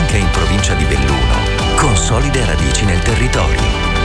banca 0.00 0.16
in 0.16 0.30
provincia 0.30 0.72
di 0.74 0.84
Belluno, 0.84 1.76
con 1.76 1.94
solide 1.94 2.44
radici 2.46 2.84
nel 2.86 3.00
territorio, 3.00 3.60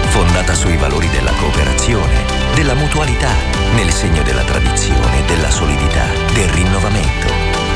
fondata 0.08 0.54
sui 0.54 0.76
valori 0.76 1.08
della 1.10 1.32
cooperazione, 1.32 2.26
della 2.54 2.74
mutualità, 2.74 3.30
nel 3.76 3.92
segno 3.92 4.22
della 4.24 4.44
tradizione, 4.44 5.24
della 5.26 5.50
solidità, 5.50 6.06
del 6.34 6.50
rinnovamento. 6.50 7.32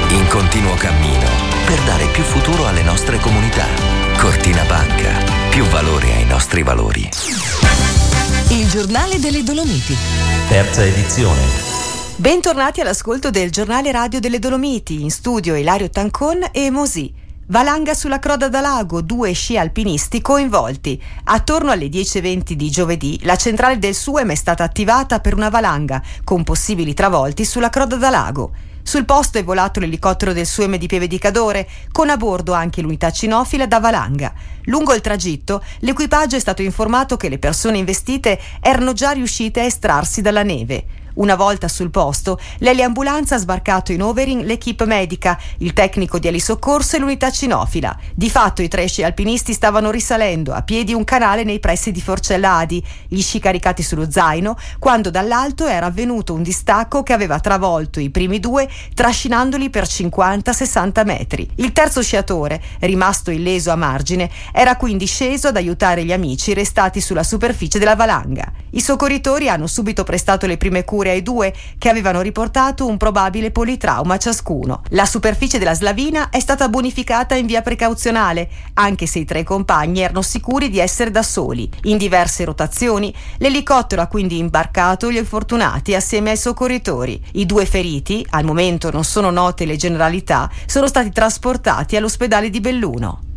In 0.10 0.28
continuo 0.28 0.74
cammino 0.76 1.30
per 1.66 1.80
dare 1.86 2.08
più 2.08 2.24
futuro 2.24 2.68
alle 2.68 2.82
nostre 2.82 3.20
comunità. 3.20 3.66
Cortina 4.18 4.64
Banca, 4.64 5.12
più 5.50 5.64
valore 5.66 6.12
ai 6.14 6.26
nostri 6.26 6.62
valori. 6.62 7.10
Il 8.50 8.68
giornale 8.70 9.20
delle 9.20 9.44
Dolomiti. 9.44 9.96
Terza 10.50 10.84
edizione. 10.84 11.42
Bentornati 12.18 12.82
all'ascolto 12.82 13.30
del 13.30 13.50
giornale 13.50 13.94
radio 13.94 14.20
delle 14.20 14.40
Dolomiti, 14.40 15.04
in 15.04 15.10
studio 15.10 15.56
Ilario 15.56 15.90
Tancon 15.90 16.50
e 16.52 16.70
Mosì. 16.70 17.19
Valanga 17.52 17.96
sulla 17.96 18.20
Croda 18.20 18.48
da 18.48 18.62
Lago, 18.62 19.02
due 19.02 19.32
sci 19.32 19.58
alpinisti 19.58 20.22
coinvolti. 20.22 21.02
Attorno 21.24 21.72
alle 21.72 21.88
10.20 21.88 22.52
di 22.52 22.70
giovedì 22.70 23.20
la 23.24 23.38
centrale 23.38 23.80
del 23.80 23.96
SUEM 23.96 24.30
è 24.30 24.36
stata 24.36 24.64
attivata 24.64 25.20
per 25.20 25.34
una 25.34 25.50
valanga, 25.50 26.00
con 26.24 26.44
possibili 26.44 26.94
travolti 26.94 27.44
sulla 27.46 27.72
Croda 27.72 27.96
da 27.96 28.12
Lago. 28.12 28.52
Sul 28.84 29.04
posto 29.04 29.40
è 29.40 29.44
volato 29.44 29.80
l'elicottero 29.80 30.32
del 30.32 30.46
Sueme 30.46 30.78
di 30.78 30.86
Pieve 30.86 31.08
di 31.08 31.18
Cadore, 31.18 31.68
con 31.92 32.12
a 32.12 32.18
bordo 32.18 32.54
anche 32.54 32.82
l'unità 32.82 33.10
cinofila 33.10 33.66
da 33.66 33.80
valanga. 33.80 34.32
Lungo 34.66 34.94
il 34.94 35.02
tragitto, 35.02 35.64
l'equipaggio 35.80 36.36
è 36.36 36.40
stato 36.40 36.62
informato 36.62 37.18
che 37.18 37.30
le 37.30 37.40
persone 37.40 37.80
investite 37.80 38.40
erano 38.62 38.94
già 38.94 39.10
riuscite 39.10 39.62
a 39.62 39.64
estrarsi 39.64 40.22
dalla 40.22 40.44
neve. 40.44 40.86
Una 41.20 41.36
volta 41.36 41.68
sul 41.68 41.90
posto, 41.90 42.40
l'eliambulanza 42.60 43.36
ha 43.36 43.40
sbarcato 43.40 43.92
in 43.92 44.02
Overing 44.02 44.42
l'equipe 44.44 44.86
medica, 44.86 45.38
il 45.58 45.74
tecnico 45.74 46.18
di 46.18 46.30
alisoccorso 46.30 46.96
e 46.96 47.00
l'unità 47.00 47.30
cinofila. 47.30 47.98
Di 48.16 48.30
fatto 48.30 48.62
i 48.62 48.70
tre 48.70 48.88
sci 48.88 49.04
alpinisti 49.04 49.52
stavano 49.52 49.92
risalendo 49.92 50.54
a 50.54 50.62
piedi 50.62 50.94
un 50.94 51.04
canale 51.04 51.44
nei 51.44 51.60
pressi 51.60 51.92
di 51.92 52.00
Forcella 52.00 52.54
Adi, 52.60 52.82
gli 53.10 53.20
sci 53.22 53.40
caricati 53.40 53.84
sullo 53.84 54.10
zaino, 54.10 54.56
quando 54.80 55.10
dall'alto 55.10 55.68
era 55.68 55.88
avvenuto 55.88 56.34
un 56.34 56.42
distacco 56.42 57.04
che 57.04 57.12
aveva 57.12 57.42
travolto 57.42 58.00
i 58.00 58.12
primi 58.12 58.40
due, 58.40 58.70
trascinandoli 58.94 59.70
per 59.70 59.84
50-60 59.84 61.06
metri. 61.06 61.50
Il 61.56 61.74
terzo 61.74 62.02
sciatore, 62.02 62.62
rimasto 62.80 63.30
illeso 63.30 63.72
a 63.72 63.76
margine, 63.76 64.32
era 64.54 64.78
quindi 64.78 65.06
sceso 65.06 65.50
ad 65.50 65.58
aiutare 65.58 66.06
gli 66.06 66.14
amici 66.14 66.54
restati 66.54 67.02
sulla 67.02 67.24
superficie 67.24 67.78
della 67.78 67.98
valanga. 67.98 68.50
I 68.72 68.80
soccorritori 68.80 69.50
hanno 69.50 69.68
subito 69.68 70.06
prestato 70.06 70.46
le 70.46 70.56
prime 70.56 70.86
cure 70.86 71.08
ai 71.10 71.22
due 71.22 71.54
che 71.78 71.90
avevano 71.90 72.22
riportato 72.22 72.86
un 72.86 72.98
probabile 72.98 73.52
politrauma 73.52 74.18
ciascuno. 74.18 74.84
La 74.90 75.06
superficie 75.06 75.58
della 75.58 75.74
slavina 75.74 76.30
è 76.30 76.40
stata 76.40 76.70
bonificata 76.70 77.36
in 77.36 77.46
via 77.46 77.62
precauzionale, 77.62 78.50
anche 78.74 79.06
se 79.06 79.20
i 79.20 79.26
tre 79.26 79.44
compagni 79.44 80.02
erano 80.02 80.22
sicuri 80.22 80.70
di 80.70 80.80
essere 80.80 81.12
da 81.12 81.24
soli. 81.24 81.70
In 81.84 81.98
diverse 81.98 82.46
rotazioni, 82.46 83.14
l'elicottero 83.38 84.02
ha 84.02 84.08
quindi 84.08 84.38
imbarcato 84.38 85.12
gli 85.12 85.18
infortunati 85.18 85.96
assieme 85.96 86.32
ai 86.32 86.38
soccorritori. 86.38 87.22
I 87.34 87.46
due 87.46 87.66
feriti, 87.66 88.26
al 88.32 88.46
momento 88.46 88.92
non 88.92 89.04
sono 89.04 89.30
note 89.30 89.66
le 89.66 89.76
generalità, 89.76 90.50
sono 90.66 90.88
stati 90.88 91.12
trasportati 91.12 91.96
all'ospedale 91.96 92.50
di 92.50 92.60
Belluno. 92.60 93.29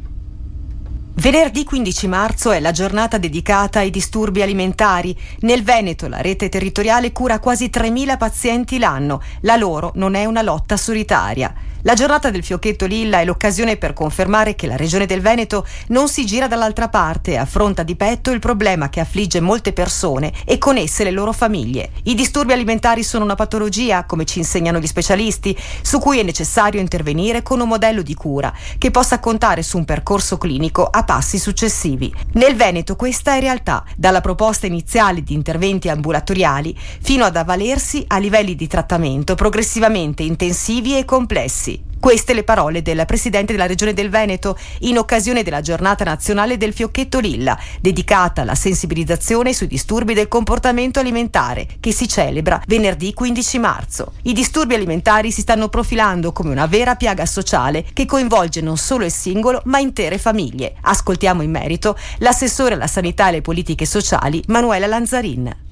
Venerdì 1.15 1.65
15 1.65 2.09
marzo 2.09 2.53
è 2.53 2.59
la 2.59 2.71
giornata 2.71 3.19
dedicata 3.19 3.81
ai 3.81 3.91
disturbi 3.91 4.41
alimentari. 4.41 5.15
Nel 5.41 5.63
Veneto 5.63 6.09
la 6.09 6.23
rete 6.23 6.49
territoriale 6.49 7.13
cura 7.13 7.39
quasi 7.39 7.67
3.000 7.67 8.17
pazienti 8.17 8.79
l'anno. 8.79 9.21
La 9.43 9.57
loro 9.57 9.93
non 9.97 10.15
è 10.15 10.25
una 10.25 10.41
lotta 10.41 10.79
solitaria. 10.79 11.55
La 11.85 11.95
giornata 11.95 12.31
del 12.31 12.45
fiocchetto 12.45 12.87
lilla 12.87 13.19
è 13.19 13.25
l'occasione 13.25 13.77
per 13.77 13.93
confermare 13.93 14.55
che 14.55 14.69
la 14.69 14.77
regione 14.77 15.05
del 15.05 15.21
Veneto 15.21 15.67
non 15.89 16.07
si 16.07 16.25
gira 16.25 16.47
dall'altra 16.47 16.89
parte 16.89 17.33
e 17.33 17.37
affronta 17.39 17.83
di 17.83 17.97
petto 17.97 18.31
il 18.31 18.39
problema 18.39 18.89
che 18.89 19.01
affligge 19.01 19.41
molte 19.41 19.73
persone 19.73 20.33
e 20.45 20.59
con 20.59 20.77
esse 20.77 21.03
le 21.03 21.11
loro 21.11 21.33
famiglie. 21.33 21.91
I 22.05 22.15
disturbi 22.15 22.53
alimentari 22.53 23.03
sono 23.03 23.25
una 23.25 23.35
patologia, 23.35 24.05
come 24.05 24.25
ci 24.25 24.39
insegnano 24.39 24.79
gli 24.79 24.87
specialisti, 24.87 25.59
su 25.81 25.99
cui 25.99 26.21
è 26.21 26.23
necessario 26.23 26.81
intervenire 26.81 27.43
con 27.43 27.59
un 27.59 27.67
modello 27.67 28.03
di 28.03 28.15
cura 28.15 28.53
che 28.79 28.93
possa 28.93 29.19
contare 29.19 29.65
su 29.65 29.77
un 29.77 29.85
percorso 29.85 30.39
clinico 30.39 30.85
a 30.85 31.03
passi 31.03 31.37
successivi. 31.37 32.15
Nel 32.35 32.55
Veneto 32.55 32.95
questa 32.95 33.35
è 33.35 33.41
realtà, 33.41 33.83
dalla 33.97 34.21
proposta 34.21 34.69
iniziale 34.69 35.25
di 35.25 35.35
interventi 35.35 35.89
ambulatoriali 35.89 36.79
fino 37.01 37.25
ad 37.25 37.35
avvalersi 37.35 38.05
a 38.07 38.19
livelli 38.19 38.55
di 38.55 38.69
trattamento 38.69 39.35
progressivamente 39.35 40.23
intensivi 40.23 40.97
e 40.97 41.05
complessi. 41.05 41.72
Queste 42.03 42.35
le 42.35 42.43
parole 42.43 42.83
del 42.83 43.05
Presidente 43.07 43.53
della 43.53 43.67
Regione 43.67 43.95
del 43.95 44.11
Veneto 44.11 44.59
in 44.81 44.99
occasione 44.99 45.45
della 45.45 45.61
giornata 45.61 46.03
nazionale 46.03 46.57
del 46.57 46.73
fiocchetto 46.73 47.21
lilla, 47.21 47.57
dedicata 47.81 48.43
alla 48.43 48.57
sensibilizzazione 48.57 49.53
sui 49.53 49.69
disturbi 49.69 50.13
del 50.13 50.27
comportamento 50.27 50.99
alimentare, 50.99 51.69
che 51.79 51.93
si 51.93 52.09
celebra 52.09 52.61
venerdì 52.67 53.15
15 53.15 53.59
marzo. 53.61 54.13
I 54.23 54.33
disturbi 54.33 54.75
alimentari 54.75 55.31
si 55.31 55.43
stanno 55.43 55.69
profilando 55.69 56.33
come 56.33 56.51
una 56.51 56.67
vera 56.67 56.97
piaga 56.97 57.25
sociale 57.25 57.85
che 57.93 58.05
coinvolge 58.05 58.61
non 58.61 58.77
solo 58.77 59.05
il 59.05 59.13
singolo, 59.13 59.63
ma 59.67 59.79
intere 59.79 60.19
famiglie. 60.19 60.75
Ascoltiamo 60.81 61.43
in 61.43 61.53
merito 61.53 61.97
l'assessore 62.19 62.75
alla 62.75 62.89
sanità 62.89 63.27
e 63.27 63.29
alle 63.29 63.43
politiche 63.43 63.87
sociali 63.87 64.43
Manuela 64.49 64.89
Lanzarin. 64.89 65.71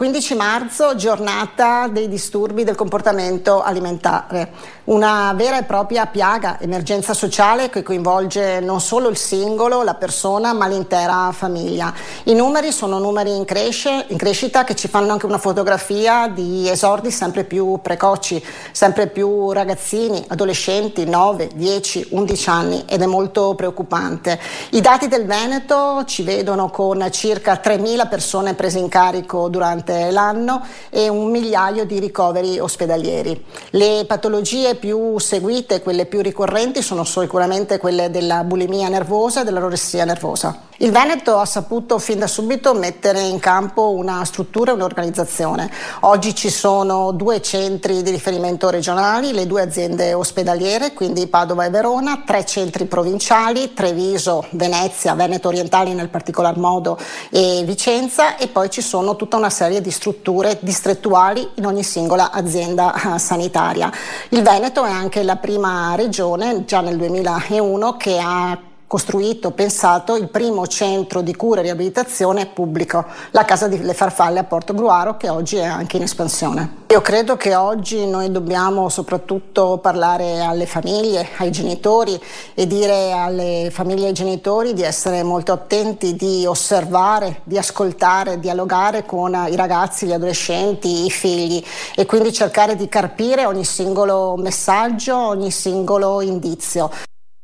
15 0.00 0.34
marzo, 0.34 0.96
giornata 0.96 1.86
dei 1.86 2.08
disturbi 2.08 2.64
del 2.64 2.74
comportamento 2.74 3.60
alimentare, 3.60 4.50
una 4.84 5.30
vera 5.36 5.58
e 5.58 5.64
propria 5.64 6.06
piaga, 6.06 6.58
emergenza 6.58 7.12
sociale 7.12 7.68
che 7.68 7.82
coinvolge 7.82 8.60
non 8.60 8.80
solo 8.80 9.10
il 9.10 9.18
singolo, 9.18 9.82
la 9.82 9.96
persona, 9.96 10.54
ma 10.54 10.66
l'intera 10.66 11.30
famiglia. 11.32 11.92
I 12.24 12.32
numeri 12.32 12.72
sono 12.72 12.98
numeri 12.98 13.36
in, 13.36 13.44
cresce, 13.44 14.06
in 14.08 14.16
crescita 14.16 14.64
che 14.64 14.74
ci 14.74 14.88
fanno 14.88 15.12
anche 15.12 15.26
una 15.26 15.36
fotografia 15.36 16.28
di 16.28 16.66
esordi 16.66 17.10
sempre 17.10 17.44
più 17.44 17.78
precoci, 17.82 18.42
sempre 18.72 19.06
più 19.06 19.52
ragazzini, 19.52 20.24
adolescenti, 20.28 21.04
9, 21.04 21.50
10, 21.54 22.06
11 22.12 22.48
anni 22.48 22.84
ed 22.88 23.02
è 23.02 23.06
molto 23.06 23.54
preoccupante. 23.54 24.40
I 24.70 24.80
dati 24.80 25.08
del 25.08 25.26
Veneto 25.26 26.04
ci 26.06 26.22
vedono 26.22 26.70
con 26.70 27.06
circa 27.10 27.60
3.000 27.62 28.08
persone 28.08 28.54
prese 28.54 28.78
in 28.78 28.88
carico 28.88 29.48
durante 29.50 29.88
durante 29.90 30.10
l'anno 30.10 30.62
e 30.88 31.08
un 31.08 31.30
migliaio 31.30 31.84
di 31.84 31.98
ricoveri 31.98 32.58
ospedalieri. 32.58 33.44
Le 33.70 34.04
patologie 34.06 34.76
più 34.76 35.18
seguite, 35.18 35.82
quelle 35.82 36.06
più 36.06 36.20
ricorrenti, 36.20 36.82
sono 36.82 37.04
sicuramente 37.04 37.78
quelle 37.78 38.10
della 38.10 38.44
bulimia 38.44 38.88
nervosa 38.88 39.40
e 39.40 39.44
dell'anoressia 39.44 40.04
nervosa. 40.04 40.68
Il 40.82 40.92
Veneto 40.92 41.36
ha 41.36 41.44
saputo 41.44 41.98
fin 41.98 42.20
da 42.20 42.26
subito 42.26 42.72
mettere 42.72 43.20
in 43.20 43.38
campo 43.38 43.90
una 43.90 44.24
struttura 44.24 44.70
e 44.70 44.74
un'organizzazione. 44.74 45.70
Oggi 46.00 46.34
ci 46.34 46.48
sono 46.48 47.12
due 47.12 47.42
centri 47.42 48.02
di 48.02 48.10
riferimento 48.10 48.70
regionali, 48.70 49.34
le 49.34 49.46
due 49.46 49.60
aziende 49.60 50.14
ospedaliere, 50.14 50.94
quindi 50.94 51.26
Padova 51.26 51.66
e 51.66 51.70
Verona, 51.70 52.22
tre 52.24 52.46
centri 52.46 52.86
provinciali, 52.86 53.74
Treviso, 53.74 54.46
Venezia, 54.52 55.12
Veneto 55.12 55.48
orientali 55.48 55.92
nel 55.92 56.08
particolar 56.08 56.56
modo 56.56 56.96
e 57.28 57.62
Vicenza 57.66 58.38
e 58.38 58.48
poi 58.48 58.70
ci 58.70 58.80
sono 58.80 59.16
tutta 59.16 59.36
una 59.36 59.50
serie 59.50 59.79
di 59.80 59.90
strutture 59.90 60.58
distrettuali 60.60 61.48
in 61.54 61.66
ogni 61.66 61.82
singola 61.82 62.30
azienda 62.30 63.14
eh, 63.14 63.18
sanitaria. 63.18 63.90
Il 64.30 64.42
Veneto 64.42 64.84
è 64.84 64.90
anche 64.90 65.22
la 65.22 65.36
prima 65.36 65.94
regione, 65.94 66.64
già 66.64 66.80
nel 66.80 66.96
2001, 66.96 67.96
che 67.96 68.18
ha 68.18 68.58
costruito, 68.90 69.52
pensato 69.52 70.16
il 70.16 70.28
primo 70.28 70.66
centro 70.66 71.20
di 71.20 71.36
cura 71.36 71.60
e 71.60 71.62
riabilitazione 71.62 72.46
pubblico, 72.46 73.04
la 73.30 73.44
Casa 73.44 73.68
delle 73.68 73.94
Farfalle 73.94 74.40
a 74.40 74.42
Porto 74.44 74.74
Gruaro, 74.74 75.16
che 75.16 75.28
oggi 75.28 75.58
è 75.58 75.64
anche 75.64 75.96
in 75.96 76.02
espansione. 76.02 76.78
Io 76.88 77.00
credo 77.00 77.36
che 77.36 77.54
oggi 77.54 78.04
noi 78.04 78.32
dobbiamo 78.32 78.88
soprattutto 78.88 79.78
parlare 79.78 80.40
alle 80.40 80.66
famiglie, 80.66 81.28
ai 81.36 81.52
genitori 81.52 82.20
e 82.52 82.66
dire 82.66 83.12
alle 83.12 83.68
famiglie 83.70 84.06
e 84.06 84.08
ai 84.08 84.12
genitori 84.12 84.74
di 84.74 84.82
essere 84.82 85.22
molto 85.22 85.52
attenti, 85.52 86.16
di 86.16 86.44
osservare, 86.44 87.42
di 87.44 87.58
ascoltare, 87.58 88.40
dialogare 88.40 89.06
con 89.06 89.46
i 89.48 89.54
ragazzi, 89.54 90.06
gli 90.06 90.12
adolescenti, 90.12 91.04
i 91.04 91.10
figli 91.10 91.64
e 91.94 92.06
quindi 92.06 92.32
cercare 92.32 92.74
di 92.74 92.88
carpire 92.88 93.46
ogni 93.46 93.64
singolo 93.64 94.34
messaggio, 94.36 95.16
ogni 95.16 95.52
singolo 95.52 96.20
indizio. 96.22 96.90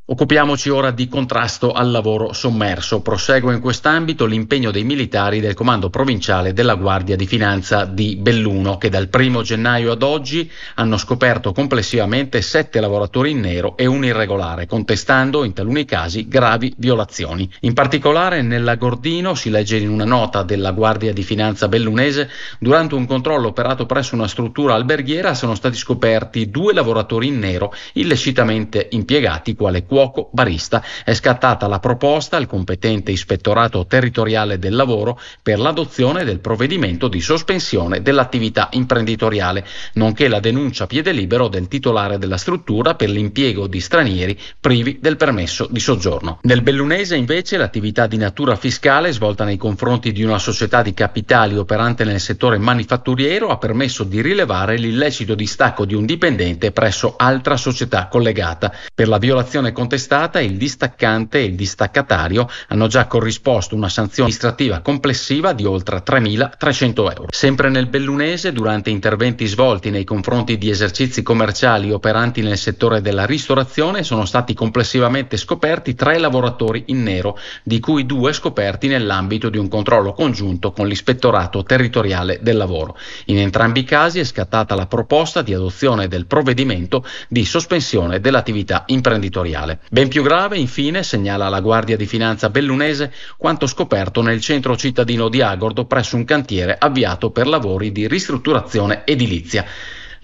Occupiamoci 0.08 0.68
ora 0.70 0.92
di 0.92 1.08
contrasto 1.08 1.72
al 1.72 1.90
lavoro 1.90 2.32
sommerso. 2.32 3.00
Prosegue 3.02 3.52
in 3.52 3.60
quest'ambito 3.60 4.24
l'impegno 4.24 4.70
dei 4.70 4.84
militari 4.84 5.40
del 5.40 5.54
Comando 5.54 5.90
Provinciale 5.90 6.52
della 6.52 6.76
Guardia 6.76 7.16
di 7.16 7.26
Finanza 7.26 7.86
di 7.86 8.14
Belluno, 8.14 8.78
che 8.78 8.88
dal 8.88 9.08
1 9.12 9.42
gennaio 9.42 9.90
ad 9.90 10.04
oggi 10.04 10.48
hanno 10.76 10.96
scoperto 10.96 11.50
complessivamente 11.50 12.40
sette 12.40 12.78
lavoratori 12.78 13.32
in 13.32 13.40
nero 13.40 13.76
e 13.76 13.86
un 13.86 14.04
irregolare, 14.04 14.68
contestando 14.68 15.42
in 15.42 15.54
taluni 15.54 15.84
casi 15.84 16.28
gravi 16.28 16.72
violazioni. 16.76 17.50
In 17.62 17.72
particolare 17.72 18.42
nella 18.42 18.76
Gordino 18.76 19.34
si 19.34 19.50
legge 19.50 19.78
in 19.78 19.88
una 19.88 20.04
nota 20.04 20.44
della 20.44 20.70
Guardia 20.70 21.12
di 21.12 21.24
Finanza 21.24 21.66
bellunese, 21.66 22.30
durante 22.60 22.94
un 22.94 23.06
controllo 23.06 23.48
operato 23.48 23.86
presso 23.86 24.14
una 24.14 24.28
struttura 24.28 24.74
alberghiera 24.74 25.34
sono 25.34 25.56
stati 25.56 25.76
scoperti 25.76 26.48
due 26.48 26.72
lavoratori 26.72 27.26
in 27.26 27.40
nero 27.40 27.74
illecitamente 27.94 28.86
impiegati 28.92 29.56
quale 29.56 29.84
cuoco, 29.96 30.28
barista. 30.30 30.82
È 31.02 31.14
scattata 31.14 31.66
la 31.66 31.78
proposta 31.78 32.36
al 32.36 32.46
competente 32.46 33.12
ispettorato 33.12 33.86
territoriale 33.86 34.58
del 34.58 34.76
lavoro 34.76 35.18
per 35.42 35.58
l'adozione 35.58 36.22
del 36.22 36.40
provvedimento 36.40 37.08
di 37.08 37.22
sospensione 37.22 38.02
dell'attività 38.02 38.68
imprenditoriale, 38.72 39.64
nonché 39.94 40.28
la 40.28 40.38
denuncia 40.38 40.84
a 40.84 40.86
piede 40.86 41.12
libero 41.12 41.48
del 41.48 41.66
titolare 41.66 42.18
della 42.18 42.36
struttura 42.36 42.94
per 42.94 43.08
l'impiego 43.08 43.66
di 43.66 43.80
stranieri 43.80 44.38
privi 44.60 44.98
del 45.00 45.16
permesso 45.16 45.66
di 45.70 45.80
soggiorno. 45.80 46.40
Nel 46.42 46.60
Bellunese 46.60 47.16
invece 47.16 47.56
l'attività 47.56 48.06
di 48.06 48.18
natura 48.18 48.54
fiscale 48.56 49.12
svolta 49.12 49.44
nei 49.44 49.56
confronti 49.56 50.12
di 50.12 50.22
una 50.22 50.38
società 50.38 50.82
di 50.82 50.92
capitali 50.92 51.56
operante 51.56 52.04
nel 52.04 52.20
settore 52.20 52.58
manifatturiero 52.58 53.48
ha 53.48 53.56
permesso 53.56 54.04
di 54.04 54.20
rilevare 54.20 54.76
l'illecito 54.76 55.34
distacco 55.34 55.86
di 55.86 55.94
un 55.94 56.04
dipendente 56.04 56.70
presso 56.70 57.14
altra 57.16 57.56
società 57.56 58.08
collegata. 58.08 58.70
Per 58.94 59.08
la 59.08 59.16
violazione 59.16 59.72
contestata 59.86 60.40
il 60.40 60.56
distaccante 60.56 61.38
e 61.38 61.44
il 61.44 61.54
distaccatario 61.54 62.48
hanno 62.68 62.88
già 62.88 63.06
corrisposto 63.06 63.76
una 63.76 63.88
sanzione 63.88 64.30
amministrativa 64.30 64.80
complessiva 64.80 65.52
di 65.52 65.64
oltre 65.64 66.02
3.300 66.04 66.96
euro. 66.96 67.26
Sempre 67.30 67.68
nel 67.68 67.86
Bellunese, 67.86 68.50
durante 68.52 68.90
interventi 68.90 69.46
svolti 69.46 69.90
nei 69.90 70.02
confronti 70.02 70.58
di 70.58 70.70
esercizi 70.70 71.22
commerciali 71.22 71.92
operanti 71.92 72.42
nel 72.42 72.58
settore 72.58 73.00
della 73.00 73.26
ristorazione, 73.26 74.02
sono 74.02 74.24
stati 74.24 74.54
complessivamente 74.54 75.36
scoperti 75.36 75.94
tre 75.94 76.18
lavoratori 76.18 76.82
in 76.86 77.04
nero, 77.04 77.38
di 77.62 77.78
cui 77.78 78.06
due 78.06 78.32
scoperti 78.32 78.88
nell'ambito 78.88 79.50
di 79.50 79.58
un 79.58 79.68
controllo 79.68 80.14
congiunto 80.14 80.72
con 80.72 80.88
l'ispettorato 80.88 81.62
territoriale 81.62 82.40
del 82.42 82.56
lavoro. 82.56 82.98
In 83.26 83.38
entrambi 83.38 83.80
i 83.80 83.84
casi 83.84 84.18
è 84.18 84.24
scattata 84.24 84.74
la 84.74 84.86
proposta 84.86 85.42
di 85.42 85.54
adozione 85.54 86.08
del 86.08 86.26
provvedimento 86.26 87.04
di 87.28 87.44
sospensione 87.44 88.18
dell'attività 88.18 88.82
imprenditoriale. 88.86 89.75
Ben 89.90 90.08
più 90.08 90.22
grave, 90.22 90.58
infine, 90.58 91.02
segnala 91.02 91.48
la 91.48 91.60
Guardia 91.60 91.96
di 91.96 92.06
Finanza 92.06 92.50
bellunese 92.50 93.12
quanto 93.36 93.66
scoperto 93.66 94.22
nel 94.22 94.40
centro 94.40 94.76
cittadino 94.76 95.28
di 95.28 95.42
Agordo 95.42 95.84
presso 95.84 96.16
un 96.16 96.24
cantiere 96.24 96.76
avviato 96.78 97.30
per 97.30 97.46
lavori 97.46 97.92
di 97.92 98.08
ristrutturazione 98.08 99.02
edilizia. 99.04 99.64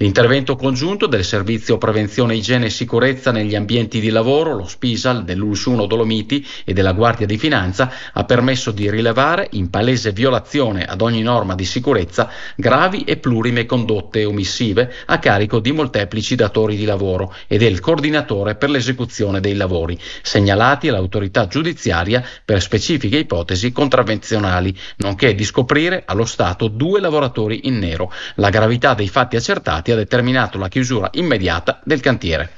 L'intervento 0.03 0.57
congiunto 0.57 1.07
del 1.07 1.25
Servizio 1.25 1.79
Prevenzione 1.79 2.35
Igiene 2.35 2.67
e 2.67 2.71
Sicurezza 2.71 3.31
negli 3.31 3.55
ambienti 3.55 4.01
di 4.01 4.11
lavoro, 4.11 4.53
lo 4.53 4.67
SPISAL 4.67 5.23
dell'Ulsuno 5.23 5.87
Dolomiti 5.87 6.45
e 6.65 6.73
della 6.73 6.91
Guardia 6.91 7.25
di 7.25 7.39
Finanza 7.39 7.89
ha 8.13 8.25
permesso 8.25 8.73
di 8.73 8.91
rilevare, 8.91 9.47
in 9.53 9.71
palese 9.71 10.11
violazione 10.11 10.87
ad 10.87 11.03
ogni 11.03 11.23
norma 11.23 11.55
di 11.55 11.65
sicurezza, 11.65 12.29
gravi 12.57 13.05
e 13.05 13.19
plurime 13.19 13.65
condotte 13.65 14.25
omissive 14.25 14.93
a 15.07 15.21
carico 15.21 15.61
di 15.61 15.71
molteplici 15.71 16.35
datori 16.35 16.75
di 16.75 16.85
lavoro 16.85 17.33
e 17.47 17.57
del 17.57 17.79
coordinatore 17.79 18.57
per 18.57 18.71
l'esecuzione 18.71 19.39
dei 19.39 19.55
lavori, 19.55 19.97
segnalati 20.21 20.89
all'autorità 20.89 21.47
giudiziaria 21.47 22.25
per 22.45 22.61
specifiche 22.61 23.19
ipotesi 23.19 23.71
contravvenzionali, 23.71 24.77
nonché 24.97 25.37
di 25.37 25.45
scoprire 25.45 26.03
allo 26.05 26.25
Stato 26.25 26.67
due 26.67 26.99
lavoratori 26.99 27.69
in 27.69 27.79
nero. 27.79 28.11
La 28.35 28.51
gravità 28.51 28.95
dei 28.95 29.09
fatti 29.09 29.37
accertati 29.37 29.91
ha 29.93 29.97
determinato 29.97 30.59
la 30.59 30.69
chiusura 30.69 31.09
immediata 31.13 31.81
del 31.85 32.01
cantiere. 32.01 32.51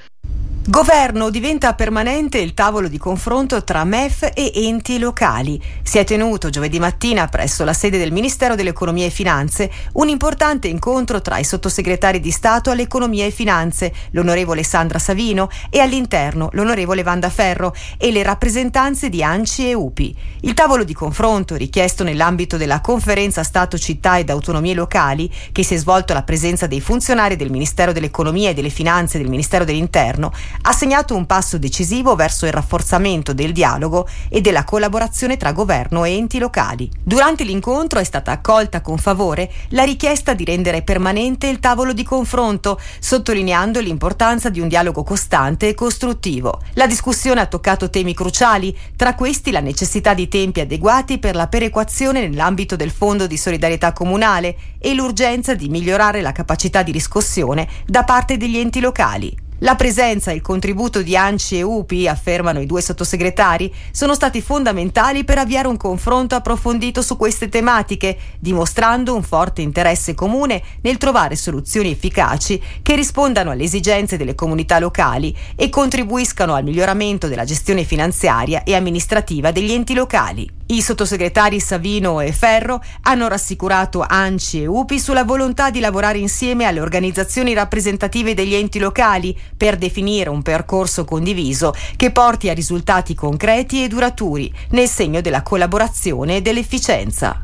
Governo 0.67 1.29
diventa 1.29 1.75
permanente 1.75 2.39
il 2.39 2.55
tavolo 2.55 2.89
di 2.89 2.97
confronto 2.97 3.63
tra 3.65 3.85
MEF 3.85 4.31
e 4.33 4.51
enti 4.55 4.99
locali. 4.99 5.61
Si 5.83 5.99
è 5.99 6.05
tenuto 6.05 6.49
giovedì 6.49 6.79
mattina 6.79 7.29
presso 7.29 7.65
la 7.65 7.75
sede 7.75 7.99
del 7.99 8.13
Ministero 8.13 8.55
dell'Economia 8.55 9.05
e 9.05 9.11
Finanze 9.11 9.71
un 9.93 10.09
importante 10.09 10.67
incontro 10.67 11.21
tra 11.21 11.37
i 11.37 11.45
sottosegretari 11.45 12.19
di 12.19 12.31
Stato 12.31 12.71
all'Economia 12.71 13.27
e 13.27 13.31
Finanze, 13.31 13.93
l'onorevole 14.13 14.63
Sandra 14.63 14.99
Savino, 14.99 15.51
e 15.69 15.81
all'interno 15.81 16.49
l'onorevole 16.53 17.03
Vanda 17.03 17.29
Ferro 17.29 17.75
e 17.99 18.11
le 18.11 18.23
rappresentanze 18.23 19.11
di 19.11 19.23
ANCI 19.23 19.69
e 19.69 19.75
UPI. 19.75 20.17
Il 20.41 20.55
tavolo 20.55 20.85
di 20.85 20.95
confronto, 20.95 21.57
richiesto 21.57 22.05
nell'ambito 22.05 22.57
della 22.57 22.81
conferenza 22.81 23.43
Stato, 23.43 23.77
Città 23.77 24.17
ed 24.17 24.31
Autonomie 24.31 24.73
Locali, 24.73 25.31
che 25.53 25.63
si 25.63 25.75
è 25.75 25.77
svolto 25.77 26.13
alla 26.13 26.23
presenza 26.23 26.67
dei 26.67 26.81
funzionari 26.81 27.37
del 27.37 27.51
Ministero 27.51 27.93
dell'Economia 27.93 28.49
e 28.49 28.55
delle 28.55 28.71
Finanze 28.71 29.19
e 29.19 29.21
del 29.21 29.29
Ministero 29.29 29.65
dell'Interno, 29.65 30.14
ha 30.63 30.73
segnato 30.73 31.17
un 31.17 31.27
passo 31.27 31.59
decisivo 31.59 32.15
verso 32.15 32.47
il 32.47 32.53
rafforzamento 32.53 33.33
del 33.33 33.53
dialogo 33.53 34.09
e 34.29 34.41
della 34.41 34.65
collaborazione 34.65 35.37
tra 35.37 35.53
governo 35.53 36.05
e 36.05 36.17
enti 36.17 36.39
locali. 36.39 36.91
Durante 37.03 37.45
l'incontro 37.45 37.99
è 37.99 38.05
stata 38.05 38.33
accolta 38.33 38.81
con 38.81 38.99
favore 38.99 39.51
la 39.69 39.83
richiesta 39.83 40.35
di 40.35 40.45
rendere 40.45 40.83
permanente 40.83 41.49
il 41.49 41.61
tavolo 41.61 41.93
di 41.93 42.03
confronto, 42.03 42.81
sottolineando 42.99 43.81
l'importanza 43.81 44.49
di 44.49 44.61
un 44.61 44.69
dialogo 44.69 45.03
costante 45.03 45.69
e 45.69 45.75
costruttivo. 45.75 46.61
La 46.75 46.87
discussione 46.87 47.41
ha 47.41 47.47
toccato 47.47 47.91
temi 47.91 48.15
cruciali, 48.15 48.77
tra 48.97 49.15
questi 49.15 49.51
la 49.51 49.61
necessità 49.61 50.15
di 50.15 50.29
tempi 50.29 50.61
adeguati 50.61 51.19
per 51.19 51.35
la 51.35 51.49
perequazione 51.49 52.21
nell'ambito 52.21 52.77
del 52.77 52.91
Fondo 52.91 53.27
di 53.27 53.37
solidarietà 53.37 53.93
comunale 53.93 54.57
e 54.79 54.95
l'urgenza 54.95 55.55
di 55.55 55.69
migliorare 55.69 56.21
la 56.21 56.33
capacità 56.33 56.83
di 56.83 56.93
riscossione 56.93 57.69
da 57.87 58.05
parte 58.05 58.37
degli 58.37 58.59
enti 58.59 58.81
locali. 58.81 59.44
La 59.65 59.77
presenza 59.77 60.31
e 60.31 60.35
il 60.35 60.43
contributo 60.43 61.01
di 61.01 61.17
ANCI 61.17 61.57
e 61.57 61.63
UPI, 61.63 62.07
affermano 62.07 62.61
i 62.61 62.67
due 62.67 62.83
sottosegretari, 62.83 63.73
sono 63.93 64.13
stati 64.13 64.43
fondamentali 64.43 65.25
per 65.25 65.39
avviare 65.39 65.69
un 65.69 65.79
confronto 65.79 66.35
approfondito 66.35 67.01
su 67.01 67.17
queste 67.17 67.49
tematiche, 67.49 68.15
dimostrando 68.39 69.15
un 69.15 69.23
forte 69.23 69.63
interesse 69.63 70.13
comune 70.13 70.63
nel 70.83 70.99
trovare 70.99 71.35
soluzioni 71.35 71.91
efficaci 71.91 72.63
che 72.83 72.95
rispondano 72.95 73.53
alle 73.53 73.63
esigenze 73.63 74.19
delle 74.19 74.35
comunità 74.35 74.79
locali 74.79 75.35
e 75.57 75.71
contribuiscano 75.71 76.53
al 76.53 76.63
miglioramento 76.63 77.27
della 77.27 77.45
gestione 77.45 77.85
finanziaria 77.85 78.65
e 78.65 78.75
amministrativa 78.75 79.51
degli 79.51 79.73
enti 79.73 79.95
locali. 79.95 80.47
I 80.67 80.81
sottosegretari 80.81 81.61
Savino 81.61 82.21
e 82.21 82.33
Ferro 82.33 82.83
hanno 83.03 83.29
rassicurato 83.29 84.03
ANCI 84.07 84.63
e 84.63 84.67
UPI 84.67 84.99
sulla 84.99 85.23
volontà 85.25 85.71
di 85.71 85.79
lavorare 85.79 86.17
insieme 86.17 86.65
alle 86.65 86.81
organizzazioni 86.81 87.53
rappresentative 87.53 88.33
degli 88.33 88.55
enti 88.55 88.79
locali 88.79 89.39
per 89.55 89.77
definire 89.77 90.31
un 90.31 90.41
percorso 90.41 91.05
condiviso 91.05 91.75
che 91.97 92.13
porti 92.13 92.49
a 92.49 92.55
risultati 92.55 93.15
concreti 93.15 93.85
e 93.85 93.89
duraturi 93.89 94.51
nel 94.71 94.89
segno 94.89 95.21
della 95.21 95.43
collaborazione 95.43 96.37
e 96.37 96.41
dell'efficienza. 96.41 97.44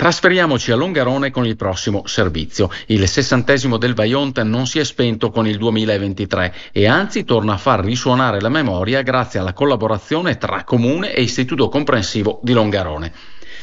Trasferiamoci 0.00 0.72
a 0.72 0.76
Longarone 0.76 1.30
con 1.30 1.44
il 1.44 1.56
prossimo 1.56 2.04
servizio. 2.06 2.70
Il 2.86 3.06
sessantesimo 3.06 3.76
del 3.76 3.92
Vajont 3.92 4.40
non 4.40 4.66
si 4.66 4.78
è 4.78 4.84
spento 4.84 5.28
con 5.28 5.46
il 5.46 5.58
2023 5.58 6.54
e 6.72 6.86
anzi 6.86 7.24
torna 7.24 7.52
a 7.52 7.58
far 7.58 7.84
risuonare 7.84 8.40
la 8.40 8.48
memoria 8.48 9.02
grazie 9.02 9.40
alla 9.40 9.52
collaborazione 9.52 10.38
tra 10.38 10.64
Comune 10.64 11.12
e 11.12 11.20
Istituto 11.20 11.68
Comprensivo 11.68 12.40
di 12.42 12.54
Longarone. 12.54 13.12